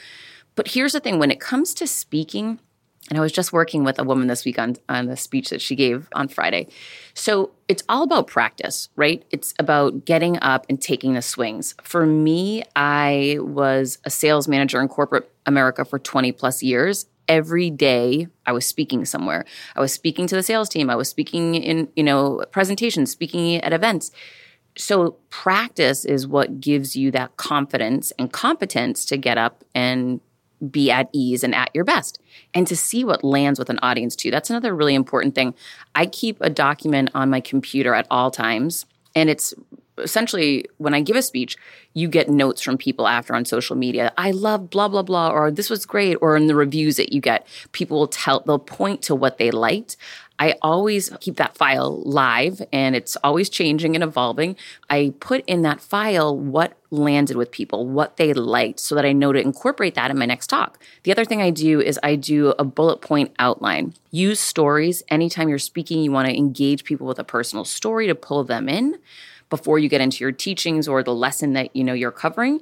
But 0.55 0.69
here's 0.69 0.93
the 0.93 0.99
thing 0.99 1.19
when 1.19 1.31
it 1.31 1.39
comes 1.39 1.73
to 1.75 1.87
speaking, 1.87 2.59
and 3.09 3.17
I 3.17 3.21
was 3.21 3.31
just 3.31 3.53
working 3.53 3.83
with 3.83 3.99
a 3.99 4.03
woman 4.03 4.27
this 4.27 4.43
week 4.43 4.57
on, 4.57 4.77
on 4.89 5.05
the 5.05 5.17
speech 5.17 5.49
that 5.49 5.61
she 5.61 5.75
gave 5.75 6.07
on 6.13 6.27
Friday. 6.29 6.67
So 7.13 7.51
it's 7.67 7.83
all 7.87 8.03
about 8.03 8.27
practice, 8.27 8.89
right? 8.95 9.23
It's 9.31 9.53
about 9.59 10.05
getting 10.05 10.39
up 10.41 10.65
and 10.67 10.81
taking 10.81 11.13
the 11.13 11.21
swings. 11.21 11.75
For 11.83 12.05
me, 12.05 12.63
I 12.75 13.37
was 13.39 13.99
a 14.03 14.09
sales 14.09 14.47
manager 14.47 14.81
in 14.81 14.87
corporate 14.87 15.31
America 15.45 15.85
for 15.85 15.99
20 15.99 16.31
plus 16.31 16.63
years 16.63 17.05
every 17.27 17.69
day 17.69 18.27
I 18.45 18.51
was 18.51 18.65
speaking 18.65 19.05
somewhere. 19.05 19.45
I 19.75 19.79
was 19.79 19.93
speaking 19.93 20.27
to 20.27 20.35
the 20.35 20.43
sales 20.43 20.69
team. 20.69 20.89
I 20.89 20.95
was 20.95 21.09
speaking 21.09 21.55
in, 21.55 21.89
you 21.95 22.03
know, 22.03 22.43
presentations, 22.51 23.11
speaking 23.11 23.57
at 23.57 23.73
events. 23.73 24.11
So 24.77 25.17
practice 25.29 26.05
is 26.05 26.27
what 26.27 26.61
gives 26.61 26.95
you 26.95 27.11
that 27.11 27.37
confidence 27.37 28.11
and 28.17 28.31
competence 28.31 29.05
to 29.05 29.17
get 29.17 29.37
up 29.37 29.63
and 29.75 30.21
be 30.69 30.91
at 30.91 31.09
ease 31.11 31.43
and 31.43 31.55
at 31.55 31.71
your 31.73 31.83
best 31.83 32.21
and 32.53 32.67
to 32.67 32.75
see 32.75 33.03
what 33.03 33.23
lands 33.23 33.57
with 33.57 33.69
an 33.69 33.79
audience 33.81 34.15
too. 34.15 34.29
That's 34.29 34.49
another 34.49 34.75
really 34.75 34.93
important 34.93 35.33
thing. 35.33 35.55
I 35.95 36.05
keep 36.05 36.37
a 36.39 36.49
document 36.49 37.09
on 37.15 37.29
my 37.29 37.41
computer 37.41 37.95
at 37.95 38.05
all 38.11 38.29
times 38.29 38.85
and 39.15 39.29
it's 39.29 39.53
essentially 40.01 40.65
when 40.77 40.93
I 40.93 41.01
give 41.01 41.15
a 41.15 41.21
speech, 41.21 41.57
you 41.93 42.07
get 42.07 42.29
notes 42.29 42.61
from 42.61 42.77
people 42.77 43.07
after 43.07 43.35
on 43.35 43.45
social 43.45 43.75
media. 43.75 44.11
I 44.17 44.31
love 44.31 44.69
blah 44.69 44.87
blah 44.87 45.03
blah, 45.03 45.31
or 45.31 45.51
this 45.51 45.69
was 45.69 45.85
great, 45.85 46.15
or 46.21 46.35
in 46.35 46.47
the 46.47 46.55
reviews 46.55 46.97
that 46.97 47.13
you 47.13 47.21
get, 47.21 47.47
people 47.71 47.99
will 47.99 48.07
tell 48.07 48.41
they'll 48.41 48.59
point 48.59 49.01
to 49.03 49.15
what 49.15 49.37
they 49.37 49.51
liked. 49.51 49.97
I 50.41 50.55
always 50.63 51.11
keep 51.19 51.35
that 51.35 51.55
file 51.55 52.01
live 52.01 52.63
and 52.73 52.95
it's 52.95 53.15
always 53.17 53.47
changing 53.47 53.93
and 53.93 54.03
evolving. 54.03 54.55
I 54.89 55.13
put 55.19 55.45
in 55.45 55.61
that 55.61 55.79
file 55.81 56.35
what 56.35 56.75
landed 56.89 57.37
with 57.37 57.51
people, 57.51 57.85
what 57.85 58.17
they 58.17 58.33
liked, 58.33 58.79
so 58.79 58.95
that 58.95 59.05
I 59.05 59.11
know 59.11 59.31
to 59.31 59.39
incorporate 59.39 59.93
that 59.93 60.09
in 60.09 60.17
my 60.17 60.25
next 60.25 60.47
talk. 60.47 60.79
The 61.03 61.11
other 61.11 61.25
thing 61.25 61.43
I 61.43 61.51
do 61.51 61.79
is 61.79 61.99
I 62.01 62.15
do 62.15 62.55
a 62.57 62.63
bullet 62.63 63.01
point 63.01 63.35
outline. 63.37 63.93
Use 64.09 64.39
stories. 64.39 65.03
Anytime 65.09 65.47
you're 65.47 65.59
speaking, 65.59 66.01
you 66.01 66.11
want 66.11 66.27
to 66.27 66.35
engage 66.35 66.85
people 66.85 67.05
with 67.05 67.19
a 67.19 67.23
personal 67.23 67.63
story 67.63 68.07
to 68.07 68.15
pull 68.15 68.43
them 68.43 68.67
in 68.67 68.97
before 69.51 69.77
you 69.77 69.87
get 69.87 70.01
into 70.01 70.23
your 70.23 70.31
teachings 70.31 70.87
or 70.87 71.03
the 71.03 71.13
lesson 71.13 71.53
that 71.53 71.75
you 71.75 71.83
know 71.83 71.93
you're 71.93 72.11
covering 72.11 72.59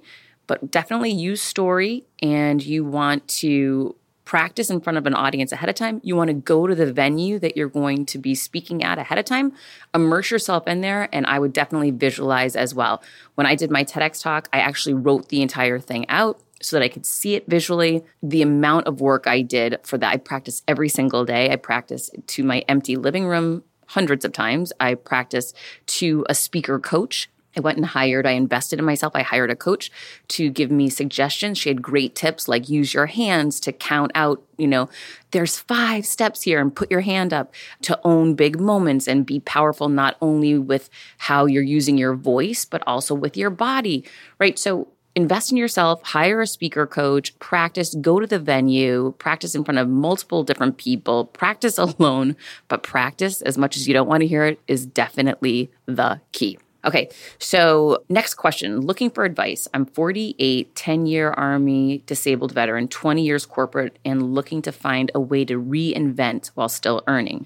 but 0.49 0.71
definitely 0.71 1.12
use 1.12 1.43
story 1.43 2.08
and 2.23 2.65
you 2.65 2.84
want 2.84 3.25
to 3.28 3.95
practice 4.25 4.71
in 4.71 4.82
front 4.82 4.97
of 4.97 5.06
an 5.06 5.13
audience 5.13 5.52
ahead 5.52 5.69
of 5.69 5.75
time. 5.75 6.02
You 6.04 6.15
want 6.15 6.30
to 6.30 6.34
go 6.34 6.65
to 6.65 6.73
the 6.73 6.91
venue 6.91 7.38
that 7.38 7.56
you're 7.56 7.69
going 7.69 8.08
to 8.08 8.17
be 8.17 8.34
speaking 8.34 8.84
at 8.84 8.97
ahead 8.97 9.19
of 9.19 9.25
time, 9.25 9.54
immerse 9.93 10.32
yourself 10.32 10.67
in 10.67 10.82
there, 10.82 11.08
and 11.13 11.28
I 11.28 11.38
would 11.38 11.54
definitely 11.54 11.91
visualize 11.91 12.56
as 12.56 12.73
well. 12.73 13.04
When 13.36 13.45
I 13.45 13.54
did 13.54 13.69
my 13.69 13.84
TEDx 13.84 14.23
talk, 14.23 14.49
I 14.52 14.60
actually 14.60 14.95
wrote 14.95 15.30
the 15.30 15.43
entire 15.43 15.78
thing 15.78 16.10
out 16.10 16.41
so 16.62 16.75
that 16.75 16.84
I 16.84 16.89
could 16.89 17.06
see 17.06 17.36
it 17.36 17.45
visually. 17.47 18.04
The 18.23 18.41
amount 18.41 18.88
of 18.88 19.02
work 19.02 19.28
I 19.28 19.43
did 19.43 19.80
for 19.84 19.99
that, 19.99 20.13
I 20.13 20.17
practice 20.17 20.63
every 20.67 20.89
single 20.89 21.25
day. 21.25 21.52
I 21.52 21.56
practice 21.56 22.10
to 22.25 22.43
my 22.43 22.60
empty 22.67 22.95
living 22.95 23.28
room 23.28 23.63
hundreds 23.89 24.23
of 24.23 24.32
times. 24.32 24.71
I 24.80 24.95
practice 24.95 25.54
to 25.88 26.25
a 26.30 26.36
speaker 26.36 26.80
coach. 26.80 27.30
I 27.58 27.62
went 27.62 27.78
and 27.78 27.86
hired, 27.88 28.28
I 28.28 28.32
invested 28.32 28.78
in 28.78 28.86
myself. 28.86 29.13
I 29.15 29.23
hired 29.23 29.49
a 29.49 29.56
coach 29.56 29.91
to 30.30 30.52
give 30.52 30.69
me 30.69 30.88
suggestions. 30.89 31.58
She 31.58 31.69
had 31.69 31.82
great 31.82 32.13
tips 32.13 32.47
like 32.47 32.69
use 32.69 32.93
your 32.93 33.08
hands 33.08 33.60
to 33.62 33.71
count 33.71 34.12
out, 34.13 34.43
you 34.58 34.67
know, 34.67 34.88
there's 35.32 35.58
five 35.58 36.06
steps 36.06 36.43
here 36.43 36.62
and 36.62 36.73
put 36.73 36.91
your 36.91 37.02
hand 37.02 37.34
up 37.34 37.54
to 37.82 37.99
own 38.04 38.36
big 38.36 38.60
moments 38.60 39.08
and 39.08 39.25
be 39.25 39.39
powerful, 39.39 39.89
not 39.89 40.15
only 40.21 40.60
with 40.60 40.91
how 41.17 41.47
you're 41.47 41.63
using 41.63 41.97
your 41.97 42.13
voice, 42.13 42.65
but 42.65 42.84
also 42.86 43.15
with 43.15 43.36
your 43.36 43.49
body, 43.49 44.06
right? 44.38 44.60
So 44.60 44.88
invest 45.19 45.51
in 45.51 45.58
yourself, 45.58 46.01
hire 46.03 46.41
a 46.41 46.47
speaker 46.47 46.88
coach, 46.88 47.38
practice, 47.39 47.93
go 47.95 48.19
to 48.19 48.27
the 48.27 48.39
venue, 48.39 49.13
practice 49.17 49.53
in 49.53 49.63
front 49.63 49.77
of 49.77 49.89
multiple 49.89 50.43
different 50.43 50.77
people, 50.77 51.25
practice 51.25 51.77
alone, 51.88 52.36
but 52.67 52.84
practice 52.84 53.41
as 53.41 53.58
much 53.58 53.75
as 53.75 53.88
you 53.88 53.93
don't 53.93 54.08
want 54.08 54.21
to 54.21 54.27
hear 54.27 54.45
it 54.45 54.60
is 54.67 54.86
definitely 54.86 55.69
the 55.86 56.21
key. 56.32 56.58
Okay, 56.86 57.10
so 57.39 58.03
next 58.08 58.36
question 58.36 58.79
looking 58.79 59.10
for 59.10 59.25
advice. 59.25 59.67
I'm 59.73 59.86
48, 59.86 60.73
10 60.73 61.05
year 61.05 61.32
Army 61.32 62.03
disabled 62.05 62.53
veteran, 62.53 62.88
20 62.88 63.21
years 63.21 63.45
corporate, 63.45 63.99
and 64.05 64.34
looking 64.34 64.62
to 64.62 64.71
find 64.71 65.12
a 65.13 65.19
way 65.19 65.43
to 65.43 65.62
reinvent 65.62 66.47
while 66.55 66.69
still 66.69 67.03
earning. 67.05 67.45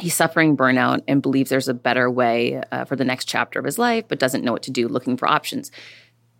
he's 0.00 0.14
suffering 0.14 0.56
burnout 0.56 1.02
and 1.06 1.22
believes 1.22 1.50
there's 1.50 1.68
a 1.68 1.74
better 1.74 2.10
way 2.10 2.62
uh, 2.72 2.84
for 2.84 2.96
the 2.96 3.04
next 3.04 3.26
chapter 3.26 3.58
of 3.58 3.64
his 3.64 3.78
life, 3.78 4.04
but 4.08 4.18
doesn't 4.18 4.44
know 4.44 4.52
what 4.52 4.62
to 4.64 4.70
do, 4.70 4.88
looking 4.88 5.16
for 5.16 5.28
options. 5.28 5.70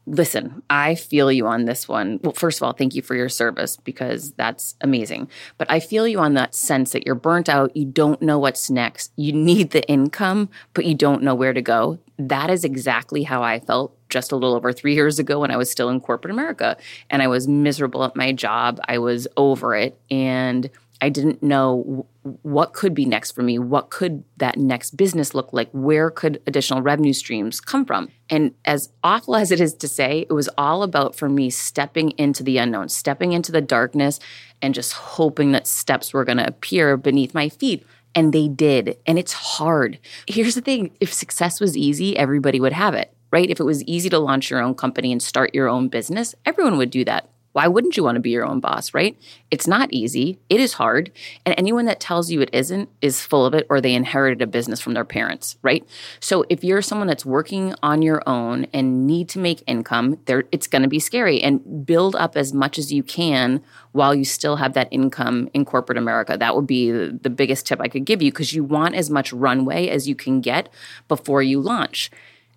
Listen, 0.07 0.63
I 0.71 0.95
feel 0.95 1.31
you 1.31 1.47
on 1.47 1.67
this 1.67 1.87
one. 1.87 2.19
Well, 2.23 2.33
first 2.33 2.59
of 2.59 2.63
all, 2.63 2.73
thank 2.73 2.95
you 2.95 3.03
for 3.03 3.15
your 3.15 3.29
service 3.29 3.77
because 3.77 4.33
that's 4.33 4.75
amazing. 4.81 5.29
But 5.59 5.71
I 5.71 5.79
feel 5.79 6.09
you 6.09 6.19
on 6.19 6.35
that 6.35 6.55
sense 6.55 6.93
that 6.93 7.07
you're 7.07 7.15
burnt 7.15 7.49
out, 7.49 7.77
you 7.77 7.85
don't 7.85 8.21
know 8.21 8.39
what's 8.39 8.71
next, 8.71 9.13
you 9.17 9.33
need 9.33 9.71
the 9.71 9.87
income, 9.89 10.49
but 10.75 10.87
you 10.87 10.95
don't 10.95 11.23
know 11.23 11.35
where 11.35 11.53
to 11.53 11.63
go. 11.63 11.99
That 12.19 12.51
is 12.51 12.65
exactly 12.65 13.23
how 13.23 13.43
I 13.43 13.61
felt 13.61 13.97
just 14.09 14.33
a 14.33 14.37
little 14.37 14.57
over 14.57 14.73
three 14.73 14.95
years 14.95 15.19
ago 15.19 15.39
when 15.39 15.51
I 15.51 15.57
was 15.57 15.71
still 15.71 15.91
in 15.91 16.01
corporate 16.01 16.33
America. 16.33 16.77
And 17.09 17.23
I 17.23 17.29
was 17.29 17.47
miserable 17.47 18.03
at 18.03 18.17
my 18.17 18.33
job, 18.33 18.81
I 18.89 18.99
was 18.99 19.29
over 19.37 19.77
it. 19.77 20.01
And 20.11 20.71
I 21.01 21.09
didn't 21.09 21.43
know 21.43 22.07
what 22.23 22.75
could 22.75 22.95
be 22.95 23.07
next 23.07 23.31
for 23.31 23.43
me. 23.43 23.59
What 23.59 23.91
could 23.91 24.25
that 24.37 24.59
next 24.59 24.97
business 24.97 25.35
look 25.35 25.53
like? 25.53 25.71
Where 25.73 26.11
could 26.11 26.43
additional 26.47 26.83
revenue 26.83 27.15
streams 27.15 27.61
come 27.61 27.87
from? 27.87 28.09
And 28.29 28.55
as 28.65 28.91
awful 29.03 29.37
as 29.37 29.51
it 29.51 29.61
is 29.61 29.75
to 29.75 29.89
say, 29.89 30.27
it 30.29 30.33
was 30.33 30.49
all 30.59 30.83
about 30.83 31.15
for 31.15 31.29
me 31.29 31.49
stepping 31.49 32.11
into 32.13 32.43
the 32.43 32.59
unknown, 32.59 32.91
stepping 32.91 33.33
into 33.33 33.53
the 33.53 33.63
darkness, 33.63 34.21
and 34.61 34.75
just 34.75 34.93
hoping 34.93 35.53
that 35.53 35.67
steps 35.67 36.13
were 36.13 36.25
going 36.25 36.39
to 36.39 36.47
appear 36.47 36.97
beneath 36.97 37.35
my 37.35 37.49
feet. 37.49 37.87
And 38.15 38.33
they 38.33 38.49
did. 38.49 38.99
And 39.07 39.19
it's 39.19 39.33
hard. 39.33 39.99
Here's 40.27 40.57
the 40.57 40.61
thing 40.61 40.91
if 41.01 41.13
success 41.13 41.61
was 41.61 41.77
easy, 41.77 42.19
everybody 42.19 42.61
would 42.61 42.73
have 42.73 42.95
it, 42.95 43.15
right? 43.31 43.49
If 43.49 43.61
it 43.61 43.65
was 43.65 43.83
easy 43.85 44.11
to 44.11 44.19
launch 44.19 44.51
your 44.51 44.61
own 44.61 44.75
company 44.75 45.11
and 45.11 45.23
start 45.23 45.55
your 45.55 45.69
own 45.69 45.89
business, 45.89 46.35
everyone 46.45 46.77
would 46.77 46.91
do 46.91 47.05
that 47.07 47.31
Why 47.53 47.67
wouldn't 47.67 47.97
you 47.97 48.05
want 48.05 48.17
to 48.17 48.21
be 48.21 48.31
your 48.31 48.47
own 48.47 48.61
boss, 48.61 48.95
right? 48.95 49.17
It's 49.51 49.67
not 49.67 49.93
easy. 49.93 50.39
It 50.49 50.61
is 50.61 50.75
hard. 50.75 51.11
And 51.45 51.55
anyone 51.59 51.87
that 51.87 51.99
tells 51.99 52.31
you 52.31 52.41
it 52.41 52.51
isn't 52.53 52.89
is 53.03 53.21
full 53.21 53.45
of 53.45 53.55
it 53.55 53.67
or 53.69 53.81
they 53.81 53.95
inherited 53.95 54.41
a 54.41 54.47
business 54.47 54.81
from 54.81 54.95
their 54.95 55.05
parents, 55.05 55.59
right? 55.63 55.85
So 56.21 56.45
if 56.49 56.63
you're 56.63 56.83
someone 56.83 57.09
that's 57.09 57.27
working 57.27 57.75
on 57.83 58.03
your 58.03 58.23
own 58.27 58.67
and 58.73 59.07
need 59.07 59.29
to 59.31 59.41
make 59.41 59.65
income, 59.67 60.19
there 60.27 60.45
it's 60.53 60.69
going 60.69 60.83
to 60.83 60.89
be 60.89 61.01
scary 61.01 61.43
and 61.43 61.85
build 61.85 62.15
up 62.15 62.37
as 62.37 62.55
much 62.55 62.79
as 62.79 62.93
you 62.93 63.03
can 63.03 63.63
while 63.93 64.15
you 64.15 64.25
still 64.25 64.57
have 64.57 64.75
that 64.75 64.89
income 64.93 65.49
in 65.53 65.65
corporate 65.65 65.99
America. 65.99 66.37
That 66.39 66.55
would 66.55 66.67
be 66.67 66.93
the, 66.93 67.19
the 67.21 67.31
biggest 67.31 67.67
tip 67.67 67.81
I 67.81 67.89
could 67.89 68.05
give 68.05 68.23
you 68.23 68.31
because 68.31 68.55
you 68.55 68.63
want 68.63 68.95
as 68.95 69.11
much 69.11 69.33
runway 69.33 69.89
as 69.89 70.09
you 70.09 70.15
can 70.15 70.41
get 70.41 70.69
before 71.09 71.43
you 71.43 71.61
launch. 71.61 72.11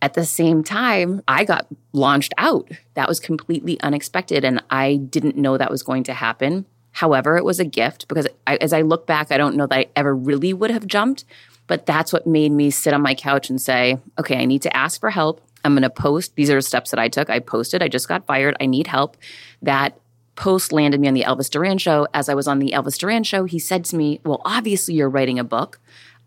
At 0.04 0.16
the 0.16 0.26
same 0.26 0.66
time, 0.66 1.22
I 1.30 1.46
got 1.46 1.66
launched 1.94 2.34
out. 2.38 2.70
That 2.96 3.08
was 3.08 3.22
completely 3.22 3.80
unexpected, 3.80 4.44
and 4.44 4.62
I 4.70 4.98
didn't 4.98 5.38
know 5.38 5.58
that 5.58 5.72
was 5.72 5.82
going 5.82 6.04
to 6.04 6.14
happen. 6.14 6.66
However, 6.92 7.38
it 7.38 7.46
was 7.46 7.58
a 7.58 7.64
gift 7.64 8.10
because 8.10 8.28
I, 8.46 8.58
as 8.58 8.74
I 8.74 8.82
look 8.82 9.08
back, 9.08 9.32
I 9.32 9.38
don't 9.38 9.56
know 9.56 9.66
that 9.66 9.80
I 9.80 9.86
ever 9.96 10.14
really 10.14 10.52
would 10.52 10.72
have 10.72 10.88
jumped, 10.88 11.24
but 11.68 11.86
that's 11.86 12.12
what 12.12 12.28
made 12.28 12.52
me 12.52 12.70
sit 12.70 12.94
on 12.94 13.02
my 13.02 13.16
couch 13.16 13.50
and 13.50 13.62
say, 13.62 13.98
okay, 14.20 14.36
I 14.36 14.44
need 14.44 14.62
to 14.64 14.76
ask 14.76 15.00
for 15.00 15.10
help. 15.10 15.40
I'm 15.64 15.72
going 15.72 15.84
to 15.84 15.90
post. 15.90 16.36
These 16.36 16.50
are 16.50 16.56
the 16.56 16.62
steps 16.62 16.92
that 16.92 17.00
I 17.00 17.08
took. 17.08 17.30
I 17.30 17.40
posted, 17.40 17.82
I 17.82 17.88
just 17.88 18.10
got 18.10 18.26
fired. 18.26 18.58
I 18.60 18.66
need 18.66 18.88
help. 18.88 19.16
That 19.62 19.98
post 20.36 20.74
landed 20.74 21.00
me 21.00 21.08
on 21.08 21.14
the 21.14 21.24
Elvis 21.24 21.50
Duran 21.50 21.78
show. 21.78 22.10
As 22.14 22.28
I 22.28 22.34
was 22.34 22.50
on 22.50 22.60
the 22.60 22.72
Elvis 22.72 22.98
Duran 22.98 23.24
show, 23.24 23.46
he 23.46 23.58
said 23.58 23.86
to 23.86 23.96
me, 23.96 24.20
Well, 24.26 24.42
obviously 24.44 24.96
you're 24.96 25.10
writing 25.10 25.40
a 25.40 25.46
book. 25.46 25.80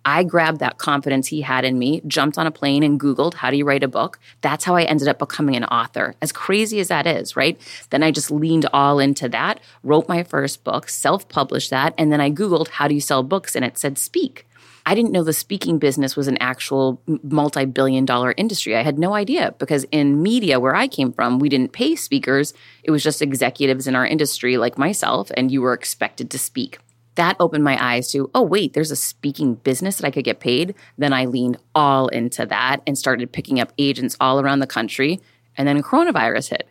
I 0.06 0.22
grabbed 0.22 0.60
that 0.60 0.78
confidence 0.78 1.26
he 1.26 1.40
had 1.40 1.64
in 1.64 1.80
me, 1.80 2.00
jumped 2.06 2.38
on 2.38 2.46
a 2.46 2.52
plane 2.52 2.84
and 2.84 2.98
Googled, 2.98 3.34
how 3.34 3.50
do 3.50 3.56
you 3.56 3.64
write 3.64 3.82
a 3.82 3.88
book? 3.88 4.20
That's 4.40 4.64
how 4.64 4.76
I 4.76 4.84
ended 4.84 5.08
up 5.08 5.18
becoming 5.18 5.56
an 5.56 5.64
author. 5.64 6.14
As 6.22 6.30
crazy 6.30 6.78
as 6.78 6.88
that 6.88 7.08
is, 7.08 7.34
right? 7.34 7.60
Then 7.90 8.04
I 8.04 8.12
just 8.12 8.30
leaned 8.30 8.66
all 8.72 9.00
into 9.00 9.28
that, 9.30 9.58
wrote 9.82 10.08
my 10.08 10.22
first 10.22 10.62
book, 10.62 10.88
self 10.88 11.28
published 11.28 11.70
that, 11.70 11.92
and 11.98 12.12
then 12.12 12.20
I 12.20 12.30
Googled, 12.30 12.68
how 12.68 12.86
do 12.86 12.94
you 12.94 13.00
sell 13.00 13.24
books? 13.24 13.56
And 13.56 13.64
it 13.64 13.78
said 13.78 13.98
speak. 13.98 14.46
I 14.88 14.94
didn't 14.94 15.10
know 15.10 15.24
the 15.24 15.32
speaking 15.32 15.80
business 15.80 16.14
was 16.14 16.28
an 16.28 16.38
actual 16.38 17.02
multi 17.24 17.64
billion 17.64 18.04
dollar 18.04 18.32
industry. 18.36 18.76
I 18.76 18.84
had 18.84 19.00
no 19.00 19.14
idea 19.14 19.56
because 19.58 19.82
in 19.90 20.22
media, 20.22 20.60
where 20.60 20.76
I 20.76 20.86
came 20.86 21.12
from, 21.12 21.40
we 21.40 21.48
didn't 21.48 21.72
pay 21.72 21.96
speakers. 21.96 22.54
It 22.84 22.92
was 22.92 23.02
just 23.02 23.20
executives 23.20 23.88
in 23.88 23.96
our 23.96 24.06
industry 24.06 24.56
like 24.56 24.78
myself, 24.78 25.32
and 25.36 25.50
you 25.50 25.62
were 25.62 25.72
expected 25.72 26.30
to 26.30 26.38
speak 26.38 26.78
that 27.16 27.36
opened 27.40 27.64
my 27.64 27.82
eyes 27.82 28.10
to, 28.12 28.30
oh, 28.34 28.42
wait, 28.42 28.72
there's 28.72 28.90
a 28.90 28.96
speaking 28.96 29.54
business 29.54 29.96
that 29.96 30.06
I 30.06 30.10
could 30.10 30.24
get 30.24 30.40
paid. 30.40 30.74
Then 30.96 31.12
I 31.12 31.24
leaned 31.26 31.58
all 31.74 32.08
into 32.08 32.46
that 32.46 32.82
and 32.86 32.96
started 32.96 33.32
picking 33.32 33.60
up 33.60 33.72
agents 33.78 34.16
all 34.20 34.40
around 34.40 34.60
the 34.60 34.66
country. 34.66 35.20
And 35.58 35.66
then 35.66 35.82
coronavirus 35.82 36.50
hit 36.50 36.68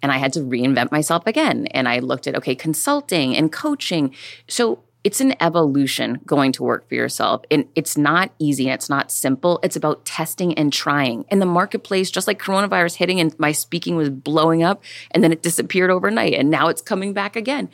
and 0.00 0.12
I 0.12 0.18
had 0.18 0.32
to 0.34 0.40
reinvent 0.40 0.92
myself 0.92 1.26
again. 1.26 1.66
And 1.68 1.88
I 1.88 1.98
looked 1.98 2.26
at, 2.26 2.36
okay, 2.36 2.54
consulting 2.54 3.36
and 3.36 3.50
coaching. 3.50 4.14
So 4.46 4.84
it's 5.04 5.20
an 5.20 5.34
evolution 5.40 6.20
going 6.26 6.52
to 6.52 6.62
work 6.62 6.88
for 6.88 6.94
yourself. 6.94 7.42
And 7.50 7.66
it's 7.74 7.96
not 7.96 8.30
easy 8.38 8.64
and 8.64 8.74
it's 8.74 8.88
not 8.88 9.10
simple. 9.10 9.58
It's 9.62 9.76
about 9.76 10.04
testing 10.04 10.54
and 10.54 10.72
trying. 10.72 11.24
In 11.30 11.38
the 11.38 11.46
marketplace, 11.46 12.10
just 12.10 12.26
like 12.26 12.38
coronavirus 12.38 12.96
hitting 12.96 13.18
and 13.18 13.36
my 13.38 13.52
speaking 13.52 13.96
was 13.96 14.10
blowing 14.10 14.62
up 14.62 14.82
and 15.10 15.22
then 15.24 15.32
it 15.32 15.42
disappeared 15.42 15.90
overnight 15.90 16.34
and 16.34 16.50
now 16.50 16.68
it's 16.68 16.82
coming 16.82 17.12
back 17.12 17.36
again. 17.36 17.70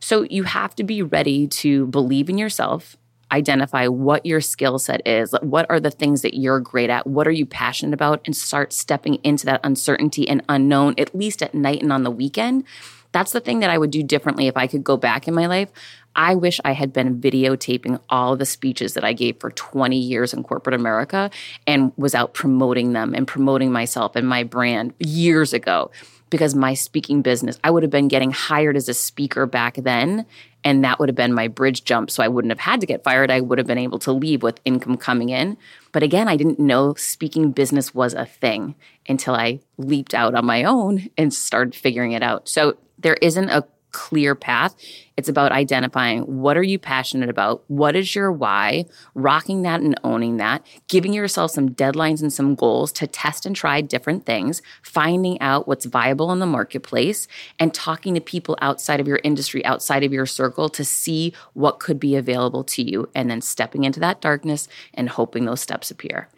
So 0.00 0.22
you 0.22 0.44
have 0.44 0.74
to 0.76 0.84
be 0.84 1.02
ready 1.02 1.46
to 1.48 1.86
believe 1.86 2.28
in 2.28 2.38
yourself, 2.38 2.96
identify 3.32 3.86
what 3.88 4.24
your 4.24 4.40
skill 4.40 4.78
set 4.78 5.06
is, 5.06 5.34
what 5.42 5.66
are 5.68 5.80
the 5.80 5.90
things 5.90 6.22
that 6.22 6.34
you're 6.34 6.60
great 6.60 6.90
at, 6.90 7.06
what 7.06 7.26
are 7.26 7.32
you 7.32 7.46
passionate 7.46 7.94
about, 7.94 8.20
and 8.24 8.36
start 8.36 8.72
stepping 8.72 9.16
into 9.24 9.46
that 9.46 9.60
uncertainty 9.64 10.28
and 10.28 10.42
unknown, 10.48 10.94
at 10.98 11.14
least 11.14 11.42
at 11.42 11.54
night 11.54 11.82
and 11.82 11.92
on 11.92 12.02
the 12.02 12.10
weekend. 12.10 12.64
That's 13.12 13.32
the 13.32 13.40
thing 13.40 13.60
that 13.60 13.70
I 13.70 13.78
would 13.78 13.90
do 13.90 14.02
differently 14.02 14.46
if 14.46 14.56
I 14.56 14.66
could 14.66 14.84
go 14.84 14.96
back 14.96 15.26
in 15.26 15.34
my 15.34 15.46
life. 15.46 15.70
I 16.14 16.34
wish 16.34 16.60
I 16.64 16.72
had 16.72 16.92
been 16.92 17.20
videotaping 17.20 18.00
all 18.08 18.36
the 18.36 18.46
speeches 18.46 18.94
that 18.94 19.04
I 19.04 19.12
gave 19.12 19.40
for 19.40 19.50
20 19.50 19.96
years 19.98 20.32
in 20.32 20.42
corporate 20.42 20.74
America 20.74 21.30
and 21.66 21.92
was 21.96 22.14
out 22.14 22.34
promoting 22.34 22.92
them 22.92 23.14
and 23.14 23.26
promoting 23.26 23.72
myself 23.72 24.16
and 24.16 24.28
my 24.28 24.42
brand 24.42 24.94
years 24.98 25.52
ago 25.52 25.90
because 26.36 26.54
my 26.54 26.74
speaking 26.74 27.22
business, 27.22 27.58
I 27.64 27.70
would 27.70 27.82
have 27.82 27.90
been 27.90 28.08
getting 28.08 28.30
hired 28.30 28.76
as 28.76 28.90
a 28.90 28.94
speaker 28.94 29.46
back 29.46 29.76
then. 29.76 30.26
And 30.64 30.84
that 30.84 30.98
would 30.98 31.08
have 31.08 31.16
been 31.16 31.32
my 31.32 31.48
bridge 31.48 31.82
jump. 31.84 32.10
So 32.10 32.22
I 32.22 32.28
wouldn't 32.28 32.50
have 32.50 32.60
had 32.60 32.82
to 32.82 32.86
get 32.86 33.02
fired. 33.02 33.30
I 33.30 33.40
would 33.40 33.56
have 33.56 33.66
been 33.66 33.78
able 33.78 33.98
to 34.00 34.12
leave 34.12 34.42
with 34.42 34.60
income 34.66 34.98
coming 34.98 35.30
in. 35.30 35.56
But 35.92 36.02
again, 36.02 36.28
I 36.28 36.36
didn't 36.36 36.58
know 36.58 36.92
speaking 36.92 37.52
business 37.52 37.94
was 37.94 38.12
a 38.12 38.26
thing 38.26 38.74
until 39.08 39.34
I 39.34 39.60
leaped 39.78 40.12
out 40.12 40.34
on 40.34 40.44
my 40.44 40.64
own 40.64 41.08
and 41.16 41.32
started 41.32 41.74
figuring 41.74 42.12
it 42.12 42.22
out. 42.22 42.50
So 42.50 42.76
there 42.98 43.16
isn't 43.22 43.48
a 43.48 43.66
clear 43.92 44.34
path. 44.34 44.74
It's 45.16 45.28
about 45.28 45.52
identifying 45.52 46.22
what 46.22 46.56
are 46.56 46.62
you 46.62 46.78
passionate 46.78 47.30
about? 47.30 47.64
What 47.68 47.96
is 47.96 48.14
your 48.14 48.30
why? 48.30 48.84
Rocking 49.14 49.62
that 49.62 49.80
and 49.80 49.98
owning 50.04 50.36
that, 50.36 50.64
giving 50.88 51.14
yourself 51.14 51.52
some 51.52 51.70
deadlines 51.70 52.20
and 52.20 52.32
some 52.32 52.54
goals 52.54 52.92
to 52.92 53.06
test 53.06 53.46
and 53.46 53.56
try 53.56 53.80
different 53.80 54.26
things, 54.26 54.60
finding 54.82 55.40
out 55.40 55.66
what's 55.66 55.86
viable 55.86 56.30
in 56.32 56.38
the 56.38 56.46
marketplace 56.46 57.26
and 57.58 57.72
talking 57.72 58.14
to 58.14 58.20
people 58.20 58.58
outside 58.60 59.00
of 59.00 59.08
your 59.08 59.20
industry, 59.24 59.64
outside 59.64 60.04
of 60.04 60.12
your 60.12 60.26
circle 60.26 60.68
to 60.68 60.84
see 60.84 61.32
what 61.54 61.80
could 61.80 61.98
be 61.98 62.16
available 62.16 62.64
to 62.64 62.82
you 62.82 63.08
and 63.14 63.30
then 63.30 63.40
stepping 63.40 63.84
into 63.84 64.00
that 64.00 64.20
darkness 64.20 64.68
and 64.92 65.08
hoping 65.08 65.46
those 65.46 65.60
steps 65.60 65.90
appear. 65.90 66.28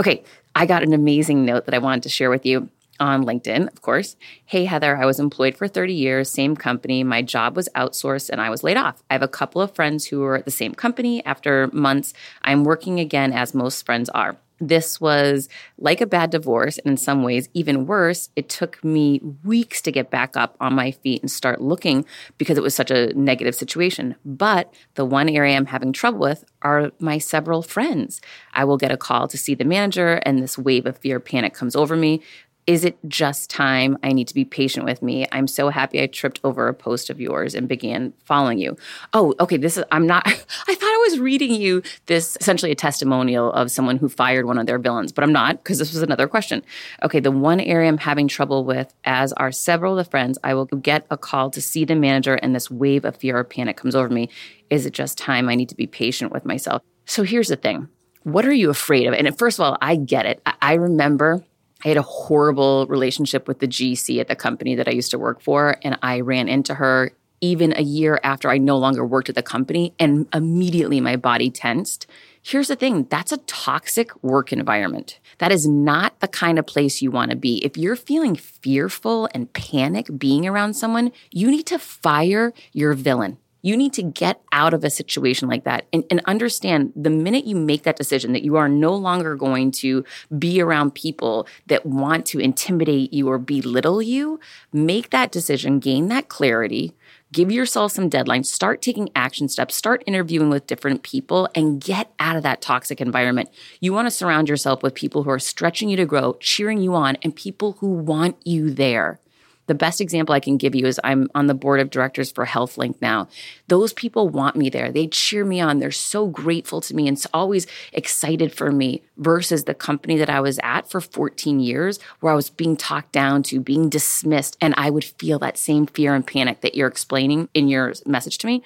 Okay, 0.00 0.24
I 0.56 0.66
got 0.66 0.82
an 0.82 0.92
amazing 0.92 1.44
note 1.44 1.66
that 1.66 1.74
I 1.74 1.78
wanted 1.78 2.04
to 2.04 2.08
share 2.08 2.30
with 2.30 2.46
you 2.46 2.68
on 3.00 3.24
LinkedIn, 3.24 3.68
of 3.72 3.82
course. 3.82 4.16
Hey, 4.44 4.64
Heather, 4.64 4.96
I 4.96 5.06
was 5.06 5.20
employed 5.20 5.56
for 5.56 5.68
30 5.68 5.92
years, 5.92 6.30
same 6.30 6.56
company. 6.56 7.04
My 7.04 7.22
job 7.22 7.56
was 7.56 7.68
outsourced 7.74 8.30
and 8.30 8.40
I 8.40 8.50
was 8.50 8.62
laid 8.62 8.76
off. 8.76 9.02
I 9.10 9.14
have 9.14 9.22
a 9.22 9.28
couple 9.28 9.60
of 9.60 9.74
friends 9.74 10.06
who 10.06 10.20
were 10.20 10.36
at 10.36 10.44
the 10.44 10.50
same 10.50 10.74
company. 10.74 11.24
After 11.24 11.68
months, 11.72 12.14
I'm 12.42 12.64
working 12.64 13.00
again, 13.00 13.32
as 13.32 13.54
most 13.54 13.84
friends 13.84 14.08
are. 14.10 14.36
This 14.60 15.00
was 15.00 15.48
like 15.78 16.00
a 16.00 16.06
bad 16.06 16.30
divorce, 16.30 16.78
and 16.78 16.92
in 16.92 16.96
some 16.96 17.22
ways, 17.24 17.48
even 17.54 17.86
worse. 17.86 18.30
It 18.36 18.48
took 18.48 18.82
me 18.84 19.20
weeks 19.42 19.82
to 19.82 19.90
get 19.90 20.10
back 20.10 20.36
up 20.36 20.56
on 20.60 20.74
my 20.74 20.92
feet 20.92 21.22
and 21.22 21.30
start 21.30 21.60
looking 21.60 22.04
because 22.38 22.56
it 22.56 22.62
was 22.62 22.74
such 22.74 22.90
a 22.90 23.12
negative 23.14 23.54
situation. 23.54 24.14
But 24.24 24.72
the 24.94 25.04
one 25.04 25.28
area 25.28 25.56
I'm 25.56 25.66
having 25.66 25.92
trouble 25.92 26.20
with 26.20 26.44
are 26.62 26.92
my 27.00 27.18
several 27.18 27.62
friends. 27.62 28.20
I 28.52 28.64
will 28.64 28.78
get 28.78 28.92
a 28.92 28.96
call 28.96 29.26
to 29.28 29.36
see 29.36 29.54
the 29.54 29.64
manager, 29.64 30.20
and 30.24 30.40
this 30.40 30.56
wave 30.56 30.86
of 30.86 30.98
fear 30.98 31.18
panic 31.18 31.52
comes 31.52 31.74
over 31.74 31.96
me 31.96 32.22
is 32.66 32.84
it 32.84 32.96
just 33.08 33.50
time? 33.50 33.98
I 34.02 34.12
need 34.12 34.26
to 34.28 34.34
be 34.34 34.44
patient 34.44 34.86
with 34.86 35.02
me. 35.02 35.26
I'm 35.32 35.46
so 35.46 35.68
happy 35.68 36.00
I 36.02 36.06
tripped 36.06 36.40
over 36.44 36.66
a 36.66 36.74
post 36.74 37.10
of 37.10 37.20
yours 37.20 37.54
and 37.54 37.68
began 37.68 38.14
following 38.24 38.58
you. 38.58 38.76
Oh, 39.12 39.34
okay. 39.38 39.58
This 39.58 39.76
is, 39.76 39.84
I'm 39.92 40.06
not, 40.06 40.26
I 40.26 40.30
thought 40.32 40.46
I 40.82 41.06
was 41.08 41.20
reading 41.20 41.52
you 41.52 41.82
this 42.06 42.38
essentially 42.40 42.72
a 42.72 42.74
testimonial 42.74 43.52
of 43.52 43.70
someone 43.70 43.98
who 43.98 44.08
fired 44.08 44.46
one 44.46 44.58
of 44.58 44.66
their 44.66 44.78
villains, 44.78 45.12
but 45.12 45.24
I'm 45.24 45.32
not 45.32 45.62
because 45.62 45.78
this 45.78 45.92
was 45.92 46.02
another 46.02 46.26
question. 46.26 46.62
Okay. 47.02 47.20
The 47.20 47.30
one 47.30 47.60
area 47.60 47.88
I'm 47.88 47.98
having 47.98 48.28
trouble 48.28 48.64
with, 48.64 48.94
as 49.04 49.32
are 49.34 49.52
several 49.52 49.98
of 49.98 50.04
the 50.04 50.10
friends, 50.10 50.38
I 50.42 50.54
will 50.54 50.64
get 50.64 51.06
a 51.10 51.18
call 51.18 51.50
to 51.50 51.60
see 51.60 51.84
the 51.84 51.94
manager 51.94 52.34
and 52.34 52.54
this 52.54 52.70
wave 52.70 53.04
of 53.04 53.16
fear 53.16 53.36
or 53.36 53.44
panic 53.44 53.76
comes 53.76 53.94
over 53.94 54.08
me. 54.08 54.30
Is 54.70 54.86
it 54.86 54.94
just 54.94 55.18
time? 55.18 55.50
I 55.50 55.54
need 55.54 55.68
to 55.68 55.76
be 55.76 55.86
patient 55.86 56.32
with 56.32 56.46
myself. 56.46 56.82
So 57.04 57.24
here's 57.24 57.48
the 57.48 57.56
thing. 57.56 57.88
What 58.22 58.46
are 58.46 58.52
you 58.54 58.70
afraid 58.70 59.06
of? 59.06 59.12
And 59.12 59.38
first 59.38 59.58
of 59.58 59.66
all, 59.66 59.76
I 59.82 59.96
get 59.96 60.24
it. 60.24 60.40
I 60.62 60.74
remember 60.74 61.44
I 61.84 61.88
had 61.88 61.96
a 61.96 62.02
horrible 62.02 62.86
relationship 62.86 63.46
with 63.46 63.58
the 63.58 63.68
GC 63.68 64.18
at 64.20 64.28
the 64.28 64.36
company 64.36 64.74
that 64.74 64.88
I 64.88 64.92
used 64.92 65.10
to 65.10 65.18
work 65.18 65.42
for. 65.42 65.76
And 65.82 65.98
I 66.02 66.20
ran 66.20 66.48
into 66.48 66.74
her 66.74 67.12
even 67.40 67.76
a 67.76 67.82
year 67.82 68.18
after 68.22 68.48
I 68.48 68.56
no 68.56 68.78
longer 68.78 69.04
worked 69.04 69.28
at 69.28 69.34
the 69.34 69.42
company. 69.42 69.94
And 69.98 70.26
immediately 70.32 71.00
my 71.00 71.16
body 71.16 71.50
tensed. 71.50 72.06
Here's 72.42 72.68
the 72.68 72.76
thing 72.76 73.06
that's 73.10 73.32
a 73.32 73.38
toxic 73.38 74.22
work 74.22 74.52
environment. 74.52 75.18
That 75.38 75.52
is 75.52 75.66
not 75.66 76.20
the 76.20 76.28
kind 76.28 76.58
of 76.58 76.66
place 76.66 77.02
you 77.02 77.10
want 77.10 77.30
to 77.30 77.36
be. 77.36 77.64
If 77.64 77.76
you're 77.76 77.96
feeling 77.96 78.36
fearful 78.36 79.28
and 79.34 79.52
panic 79.52 80.08
being 80.16 80.46
around 80.46 80.74
someone, 80.74 81.12
you 81.30 81.50
need 81.50 81.66
to 81.66 81.78
fire 81.78 82.52
your 82.72 82.94
villain. 82.94 83.38
You 83.64 83.78
need 83.78 83.94
to 83.94 84.02
get 84.02 84.42
out 84.52 84.74
of 84.74 84.84
a 84.84 84.90
situation 84.90 85.48
like 85.48 85.64
that 85.64 85.86
and, 85.90 86.04
and, 86.10 86.20
understand 86.26 86.92
the 86.94 87.08
minute 87.08 87.46
you 87.46 87.56
make 87.56 87.84
that 87.84 87.96
decision 87.96 88.34
that 88.34 88.44
you 88.44 88.56
are 88.56 88.68
no 88.68 88.94
longer 88.94 89.36
going 89.36 89.70
to 89.72 90.04
be 90.38 90.60
around 90.60 90.94
people 90.94 91.46
that 91.68 91.86
want 91.86 92.26
to 92.26 92.40
intimidate 92.40 93.14
you 93.14 93.26
or 93.26 93.38
belittle 93.38 94.02
you, 94.02 94.38
make 94.70 95.08
that 95.10 95.32
decision, 95.32 95.78
gain 95.78 96.08
that 96.08 96.28
clarity, 96.28 96.92
give 97.32 97.50
yourself 97.50 97.92
some 97.92 98.10
deadlines, 98.10 98.46
start 98.46 98.82
taking 98.82 99.08
action 99.16 99.48
steps, 99.48 99.74
start 99.74 100.04
interviewing 100.06 100.50
with 100.50 100.66
different 100.66 101.02
people, 101.02 101.48
and 101.54 101.80
get 101.80 102.12
out 102.18 102.36
of 102.36 102.42
that 102.42 102.60
toxic 102.60 103.00
environment. 103.00 103.48
You 103.80 103.94
want 103.94 104.06
to 104.06 104.10
surround 104.10 104.46
yourself 104.46 104.82
with 104.82 104.94
people 104.94 105.22
who 105.22 105.30
are 105.30 105.38
stretching 105.38 105.88
you 105.88 105.96
to 105.96 106.04
grow, 106.04 106.34
cheering 106.34 106.82
you 106.82 106.94
on, 106.94 107.16
and 107.22 107.34
people 107.34 107.72
who 107.80 107.94
want 107.94 108.36
you 108.44 108.70
there. 108.70 109.20
The 109.66 109.74
best 109.74 110.00
example 110.00 110.34
I 110.34 110.40
can 110.40 110.56
give 110.56 110.74
you 110.74 110.86
is 110.86 111.00
I'm 111.02 111.28
on 111.34 111.46
the 111.46 111.54
board 111.54 111.80
of 111.80 111.90
directors 111.90 112.30
for 112.30 112.46
HealthLynked 112.46 113.00
now. 113.00 113.28
Those 113.68 113.92
people 113.92 114.28
want 114.28 114.56
me 114.56 114.68
there. 114.68 114.92
They 114.92 115.06
cheer 115.06 115.44
me 115.44 115.60
on. 115.60 115.78
They're 115.78 115.90
so 115.90 116.26
grateful 116.26 116.80
to 116.82 116.94
me 116.94 117.08
and 117.08 117.22
always 117.32 117.66
excited 117.92 118.52
for 118.52 118.70
me 118.70 119.02
versus 119.16 119.64
the 119.64 119.74
company 119.74 120.16
that 120.18 120.30
I 120.30 120.40
was 120.40 120.60
at 120.62 120.90
for 120.90 121.00
14 121.00 121.60
years 121.60 121.98
where 122.20 122.32
I 122.32 122.36
was 122.36 122.50
being 122.50 122.76
talked 122.76 123.12
down 123.12 123.42
to, 123.44 123.60
being 123.60 123.88
dismissed. 123.88 124.56
And 124.60 124.74
I 124.76 124.90
would 124.90 125.04
feel 125.04 125.38
that 125.40 125.58
same 125.58 125.86
fear 125.86 126.14
and 126.14 126.26
panic 126.26 126.60
that 126.60 126.74
you're 126.74 126.88
explaining 126.88 127.48
in 127.54 127.68
your 127.68 127.94
message 128.06 128.38
to 128.38 128.46
me. 128.46 128.62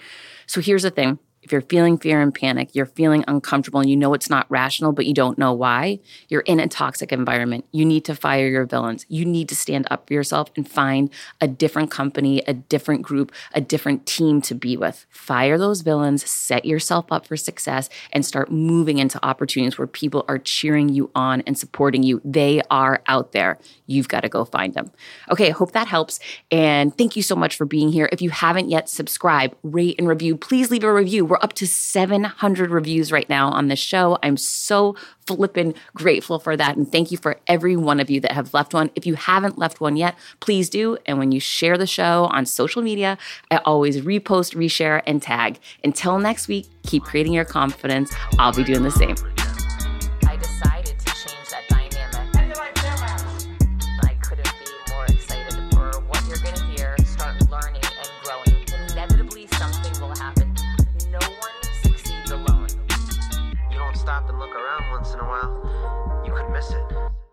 So 0.46 0.60
here's 0.60 0.82
the 0.82 0.90
thing 0.90 1.18
if 1.42 1.52
you're 1.52 1.62
feeling 1.62 1.98
fear 1.98 2.20
and 2.20 2.34
panic, 2.34 2.74
you're 2.74 2.86
feeling 2.86 3.24
uncomfortable 3.28 3.80
and 3.80 3.88
you 3.88 3.96
know 3.96 4.14
it's 4.14 4.30
not 4.30 4.50
rational, 4.50 4.92
but 4.92 5.06
you 5.06 5.14
don't 5.14 5.38
know 5.38 5.52
why, 5.52 6.00
you're 6.28 6.42
in 6.42 6.60
a 6.60 6.68
toxic 6.68 7.12
environment. 7.12 7.64
You 7.72 7.84
need 7.84 8.04
to 8.06 8.14
fire 8.14 8.48
your 8.48 8.66
villains. 8.66 9.06
You 9.08 9.24
need 9.24 9.48
to 9.50 9.56
stand 9.56 9.86
up 9.90 10.06
for 10.06 10.14
yourself 10.14 10.50
and 10.56 10.68
find 10.68 11.10
a 11.40 11.48
different 11.48 11.90
company, 11.90 12.42
a 12.46 12.54
different 12.54 13.02
group, 13.02 13.32
a 13.52 13.60
different 13.60 14.06
team 14.06 14.40
to 14.42 14.54
be 14.54 14.76
with. 14.76 15.06
Fire 15.10 15.58
those 15.58 15.82
villains, 15.82 16.28
set 16.28 16.64
yourself 16.64 17.06
up 17.10 17.26
for 17.26 17.36
success, 17.36 17.88
and 18.12 18.26
start 18.26 18.50
moving 18.50 18.98
into 18.98 19.24
opportunities 19.24 19.78
where 19.78 19.86
people 19.86 20.24
are 20.28 20.38
cheering 20.38 20.88
you 20.88 21.10
on 21.14 21.42
and 21.42 21.56
supporting 21.56 22.02
you. 22.02 22.20
They 22.24 22.62
are 22.70 23.02
out 23.06 23.32
there. 23.32 23.58
You've 23.86 24.08
got 24.08 24.20
to 24.20 24.28
go 24.28 24.44
find 24.44 24.74
them. 24.74 24.90
Okay, 25.30 25.48
I 25.48 25.52
hope 25.52 25.72
that 25.72 25.86
helps. 25.86 26.20
And 26.50 26.96
thank 26.96 27.16
you 27.16 27.22
so 27.22 27.36
much 27.36 27.56
for 27.56 27.64
being 27.64 27.92
here. 27.92 28.08
If 28.12 28.20
you 28.20 28.30
haven't 28.30 28.70
yet, 28.70 28.88
subscribe, 28.88 29.56
rate, 29.62 29.96
and 29.98 30.08
review. 30.08 30.36
Please 30.36 30.70
leave 30.70 30.84
a 30.84 30.92
review. 30.92 31.27
We're 31.28 31.38
up 31.42 31.52
to 31.54 31.66
700 31.66 32.70
reviews 32.70 33.12
right 33.12 33.28
now 33.28 33.50
on 33.50 33.68
this 33.68 33.78
show. 33.78 34.18
I'm 34.22 34.36
so 34.36 34.96
flippin' 35.26 35.74
grateful 35.94 36.38
for 36.38 36.56
that. 36.56 36.76
And 36.76 36.90
thank 36.90 37.12
you 37.12 37.18
for 37.18 37.38
every 37.46 37.76
one 37.76 38.00
of 38.00 38.08
you 38.08 38.20
that 38.20 38.32
have 38.32 38.54
left 38.54 38.72
one. 38.72 38.90
If 38.94 39.06
you 39.06 39.14
haven't 39.14 39.58
left 39.58 39.80
one 39.80 39.96
yet, 39.96 40.16
please 40.40 40.70
do. 40.70 40.96
And 41.04 41.18
when 41.18 41.30
you 41.30 41.40
share 41.40 41.76
the 41.76 41.86
show 41.86 42.28
on 42.32 42.46
social 42.46 42.80
media, 42.80 43.18
I 43.50 43.58
always 43.58 44.00
repost, 44.00 44.56
reshare, 44.56 45.02
and 45.06 45.22
tag. 45.22 45.58
Until 45.84 46.18
next 46.18 46.48
week, 46.48 46.66
keep 46.84 47.04
creating 47.04 47.34
your 47.34 47.44
confidence. 47.44 48.12
I'll 48.38 48.54
be 48.54 48.64
doing 48.64 48.82
the 48.82 48.90
same. 48.90 49.16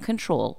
control 0.00 0.58